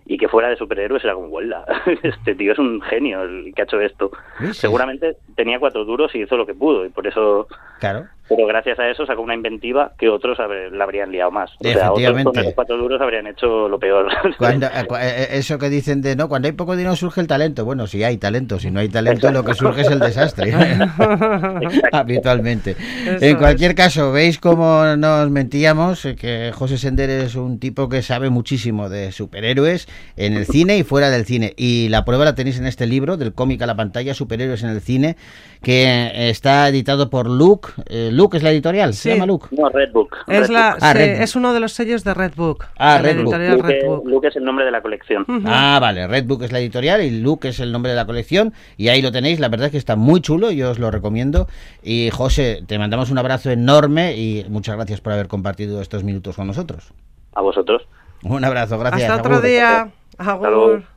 y 0.05 0.19
que 0.19 0.29
fuera 0.29 0.49
de 0.49 0.57
superhéroes 0.57 1.05
era 1.05 1.15
como, 1.15 1.29
¡vuela! 1.29 1.65
Este 2.03 2.35
tío 2.35 2.53
es 2.53 2.59
un 2.59 2.81
genio 2.83 3.23
el 3.23 3.53
que 3.55 3.63
ha 3.63 3.65
hecho 3.65 3.81
esto. 3.81 4.11
Sí, 4.39 4.47
sí. 4.49 4.55
Seguramente 4.55 5.17
tenía 5.37 5.59
cuatro 5.59 5.85
duros 5.85 6.15
y 6.15 6.23
hizo 6.23 6.37
lo 6.37 6.47
que 6.47 6.55
pudo 6.55 6.85
y 6.85 6.89
por 6.89 7.07
eso... 7.07 7.47
Claro. 7.81 8.07
Pero 8.35 8.47
gracias 8.49 8.79
a 8.79 8.89
eso 8.89 9.05
sacó 9.07 9.23
una 9.23 9.35
inventiva 9.35 9.93
que 9.99 10.09
otros 10.09 10.39
haber- 10.41 10.73
la 10.73 10.85
habrían 10.85 11.11
liado 11.13 11.31
más. 11.31 11.51
O 11.59 11.65
sea, 11.65 11.93
otros 11.93 12.23
con 12.25 12.39
esos 12.39 12.55
cuatro 12.55 12.77
duros 12.79 13.01
habrían 13.01 13.27
hecho 13.27 13.69
lo 13.69 13.79
peor. 13.79 14.09
Cuando, 14.39 14.67
eh, 14.67 14.85
cu- 14.89 14.97
eh, 14.97 15.29
eso 15.33 15.59
que 15.59 15.69
dicen 15.69 16.01
de 16.03 16.17
no, 16.17 16.29
cuando 16.29 16.47
hay 16.49 16.53
poco 16.53 16.77
dinero 16.77 16.97
surge 16.97 17.21
el 17.21 17.27
talento. 17.27 17.65
Bueno, 17.65 17.87
si 17.87 18.03
hay 18.05 18.17
talento, 18.19 18.59
si 18.59 18.71
no 18.71 18.81
hay 18.81 18.89
talento, 18.89 19.31
lo 19.31 19.45
que 19.45 19.55
surge 19.55 19.83
es 19.83 19.91
el 19.91 19.99
desastre. 20.01 20.53
Habitualmente. 21.93 22.77
Eso 23.07 23.25
en 23.25 23.37
cualquier 23.37 23.75
caso, 23.75 24.13
veis 24.13 24.39
cómo 24.39 24.85
nos 24.97 25.31
mentíamos, 25.31 26.05
eh, 26.05 26.15
que 26.17 26.53
José 26.55 26.79
Sender 26.79 27.11
es 27.11 27.35
un 27.35 27.59
tipo 27.59 27.89
que 27.89 28.03
sabe 28.03 28.31
muchísimo 28.31 28.89
de 28.89 29.13
superhéroes 29.13 29.89
en 30.17 30.35
el 30.35 30.47
cine 30.47 30.79
y 30.79 30.83
fuera 30.85 31.11
del 31.11 31.25
cine. 31.25 31.55
Y 31.57 31.89
la 31.89 32.05
prueba 32.05 32.25
la 32.25 32.35
tenéis 32.35 32.59
en 32.59 32.67
este 32.67 32.87
libro, 32.87 33.17
del 33.17 33.33
cómic 33.35 33.61
a 33.63 33.67
la 33.67 33.75
pantalla, 33.77 34.15
Superhéroes 34.15 34.63
en 34.63 34.71
el 34.71 34.81
cine, 34.81 35.17
que 35.63 35.85
eh, 35.85 36.31
está 36.31 36.69
editado 36.69 37.11
por 37.11 37.29
Luke, 37.29 37.71
eh, 37.89 38.11
Luke 38.13 38.22
es 38.35 38.43
la 38.43 38.51
editorial, 38.51 38.95
se 38.95 39.03
Sí. 39.03 39.09
llama 39.11 39.27
Luke. 39.27 39.49
No, 39.51 39.69
Red 39.69 39.93
Book. 39.93 40.17
Es, 40.29 40.49
Red 40.49 40.51
la, 40.51 40.71
Book. 40.71 40.79
Ah, 40.83 40.93
Red 40.93 41.21
es 41.23 41.37
uno 41.37 41.53
de 41.53 41.61
los 41.61 41.73
sellos 41.73 42.05
de 42.05 42.15
Red 42.15 42.33
Book. 42.37 42.65
Ah, 42.79 43.01
de 43.03 43.15
la 43.15 43.39
Red 43.39 44.25
es 44.25 44.37
el 44.37 44.45
nombre 44.45 44.65
de 44.65 44.71
la 44.71 44.81
colección. 44.81 45.27
Ah, 45.47 45.79
vale, 45.81 46.07
Red 46.07 46.27
Book 46.27 46.45
es 46.45 46.53
la 46.53 46.59
editorial 46.61 47.03
y 47.03 47.11
Luke 47.21 47.49
es 47.49 47.61
el 47.61 47.73
nombre 47.73 47.91
de 47.91 47.97
la 47.97 48.07
colección 48.07 48.53
y 48.77 48.89
ahí 48.89 49.03
lo 49.03 49.13
tenéis, 49.13 49.41
la 49.41 49.49
verdad 49.49 49.67
es 49.67 49.73
que 49.73 49.79
está 49.79 49.97
muy 49.97 50.21
chulo, 50.21 50.51
yo 50.51 50.71
os 50.71 50.79
lo 50.79 50.91
recomiendo 50.91 51.49
y 51.83 52.11
José, 52.11 52.63
te 52.67 52.79
mandamos 52.79 53.11
un 53.11 53.19
abrazo 53.19 53.51
enorme 53.51 54.17
y 54.17 54.47
muchas 54.49 54.77
gracias 54.77 55.01
por 55.01 55.13
haber 55.13 55.29
compartido 55.29 55.81
estos 55.81 56.05
minutos 56.05 56.37
con 56.37 56.47
nosotros. 56.47 56.93
A 57.35 57.41
vosotros. 57.41 57.83
Un 58.23 58.45
abrazo, 58.45 58.79
gracias. 58.79 59.03
Hasta 59.11 59.21
otro 59.21 59.35
agur. 59.35 59.45
día. 59.47 59.91
Hasta 60.19 60.51
luego. 60.51 60.65
Agur. 60.67 60.92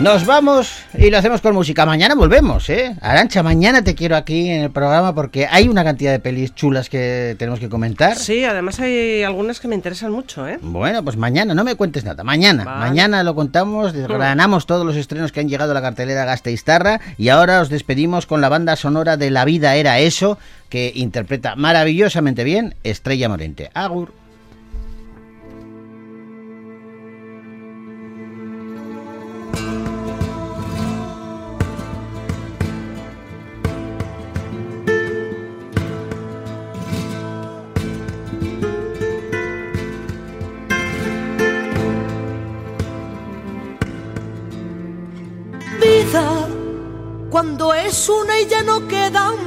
Nos 0.00 0.24
vamos 0.24 0.72
y 0.96 1.10
lo 1.10 1.18
hacemos 1.18 1.42
con 1.42 1.52
música. 1.54 1.84
Mañana 1.84 2.14
volvemos, 2.14 2.70
¿eh? 2.70 2.96
Arancha, 3.02 3.42
mañana 3.42 3.84
te 3.84 3.94
quiero 3.94 4.16
aquí 4.16 4.48
en 4.48 4.62
el 4.62 4.70
programa 4.70 5.14
porque 5.14 5.46
hay 5.46 5.68
una 5.68 5.84
cantidad 5.84 6.10
de 6.10 6.18
pelis 6.18 6.54
chulas 6.54 6.88
que 6.88 7.36
tenemos 7.38 7.60
que 7.60 7.68
comentar. 7.68 8.16
Sí, 8.16 8.42
además 8.44 8.80
hay 8.80 9.22
algunas 9.22 9.60
que 9.60 9.68
me 9.68 9.74
interesan 9.74 10.10
mucho, 10.10 10.48
¿eh? 10.48 10.58
Bueno, 10.62 11.04
pues 11.04 11.18
mañana, 11.18 11.54
no 11.54 11.64
me 11.64 11.74
cuentes 11.74 12.04
nada. 12.04 12.24
Mañana, 12.24 12.64
Vale. 12.64 12.78
mañana 12.78 13.22
lo 13.22 13.34
contamos, 13.34 13.92
desgranamos 13.92 14.64
todos 14.64 14.86
los 14.86 14.96
estrenos 14.96 15.32
que 15.32 15.40
han 15.40 15.50
llegado 15.50 15.72
a 15.72 15.74
la 15.74 15.82
cartelera 15.82 16.24
Gasteiztarra 16.24 16.98
y 17.18 17.28
ahora 17.28 17.60
os 17.60 17.68
despedimos 17.68 18.24
con 18.24 18.40
la 18.40 18.48
banda 18.48 18.76
sonora 18.76 19.18
de 19.18 19.30
La 19.30 19.44
vida 19.44 19.76
era 19.76 19.98
eso, 19.98 20.38
que 20.70 20.92
interpreta 20.94 21.56
maravillosamente 21.56 22.42
bien 22.42 22.74
Estrella 22.84 23.28
Morente. 23.28 23.70
Agur. 23.74 24.14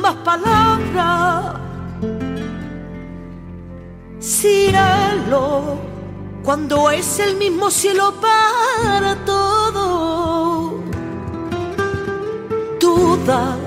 Más 0.01 0.15
palabras. 0.15 1.55
Cielo 4.19 5.77
cuando 6.43 6.89
es 6.91 7.19
el 7.19 7.35
mismo 7.37 7.69
cielo 7.71 8.13
para 8.21 9.15
todo. 9.25 10.79
Dudas 12.79 13.57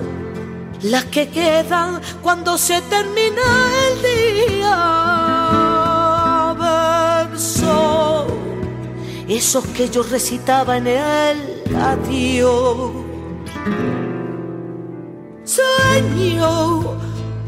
las 0.83 1.05
que 1.07 1.29
quedan 1.31 2.01
cuando 2.23 2.59
se 2.59 2.81
termina 2.83 3.43
el 3.89 4.03
día. 4.03 4.77
Verso 6.59 8.27
esos 9.29 9.65
que 9.69 9.89
yo 9.91 10.03
recitaba 10.03 10.77
en 10.77 10.87
el 10.87 11.77
adiós. 11.77 12.91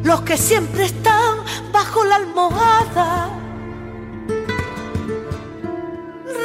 Los 0.03 0.23
que 0.23 0.39
siempre 0.39 0.87
están 0.87 1.37
bajo 1.71 2.03
la 2.05 2.17
almohada. 2.17 3.29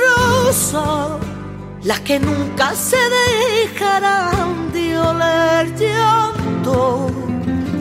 Rosa, 0.01 1.17
las 1.83 2.01
que 2.01 2.19
nunca 2.19 2.75
se 2.75 2.97
dejarán 2.97 4.73
de 4.73 4.97
oler 4.99 5.75
llanto. 5.77 7.09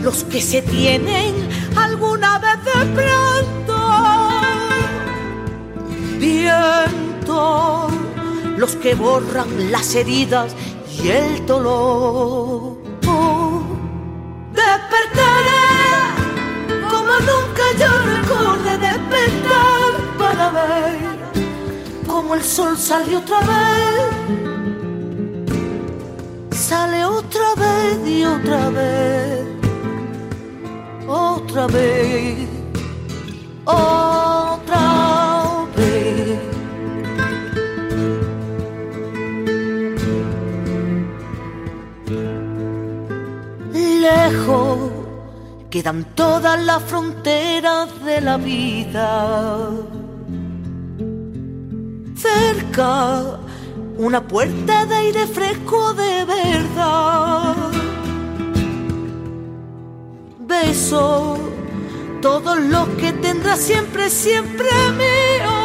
Los 0.03 0.23
que 0.25 0.41
se 0.41 0.63
tienen 0.63 1.35
alguna 1.77 2.39
vez 2.39 2.65
de 2.65 2.87
pronto 2.95 3.73
viento, 6.21 7.89
los 8.57 8.77
que 8.77 8.95
borran 8.95 9.73
las 9.73 9.97
heridas 9.97 10.55
y 11.03 11.09
el 11.09 11.45
dolor. 11.45 12.82
Despertaré 14.61 15.67
como 16.91 17.13
nunca 17.29 17.65
yo 17.81 17.91
recordé 18.17 18.73
despertar 18.79 19.93
para 20.19 20.51
ver 20.51 20.99
como 22.07 22.35
el 22.35 22.43
sol 22.43 22.77
sale 22.77 23.17
otra 23.17 23.41
vez. 23.41 24.13
Sale 26.51 27.05
otra 27.05 27.55
vez 27.57 28.09
y 28.09 28.25
otra 28.25 28.71
vez, 28.71 29.47
otra 31.07 31.67
vez 31.67 32.53
otra 33.65 34.32
quedan 45.73 46.05
todas 46.15 46.63
las 46.63 46.83
fronteras 46.83 47.89
de 48.05 48.21
la 48.21 48.37
vida. 48.37 49.71
Cerca 52.15 53.39
una 53.97 54.21
puerta 54.23 54.85
de 54.85 54.95
aire 54.95 55.27
fresco 55.27 55.95
de 55.95 56.27
verdad. 56.27 57.57
Beso 60.41 61.39
todos 62.21 62.59
los 62.59 62.87
que 63.01 63.15
tendrá 63.15 63.57
siempre, 63.57 64.11
siempre 64.11 64.69
mío. 65.03 65.57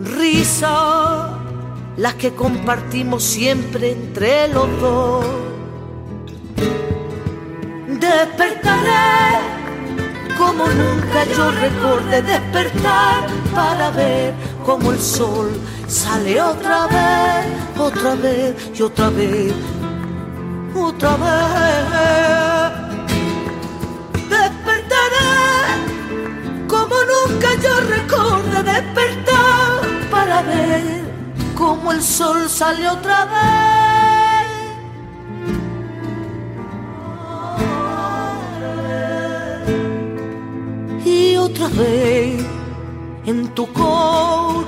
Risa, 0.00 1.38
las 1.96 2.14
que 2.14 2.34
compartimos 2.34 3.22
siempre 3.22 3.92
entre 3.92 4.48
los 4.48 4.68
dos. 4.80 5.53
Despertaré 8.14 9.40
como 10.38 10.66
nunca 10.68 11.24
yo 11.36 11.50
recordé 11.50 12.22
despertar 12.22 13.26
para 13.52 13.90
ver 13.90 14.32
como 14.64 14.92
el 14.92 15.00
sol 15.00 15.50
sale 15.88 16.40
otra 16.40 16.86
vez, 16.86 17.46
otra 17.76 18.14
vez 18.14 18.54
y 18.72 18.82
otra 18.82 19.10
vez, 19.10 19.52
otra 20.76 21.16
vez. 21.16 22.70
Despertaré 24.30 25.32
como 26.68 26.94
nunca 27.12 27.48
yo 27.64 27.80
recordé 27.96 28.62
despertar 28.62 29.80
para 30.12 30.40
ver 30.42 31.02
como 31.56 31.90
el 31.90 32.00
sol 32.00 32.48
sale 32.48 32.88
otra 32.88 33.24
vez 33.24 33.73
otra 41.44 41.68
vez 41.68 42.44
en 43.26 43.48
tu 43.54 43.66
corazón. 43.72 44.64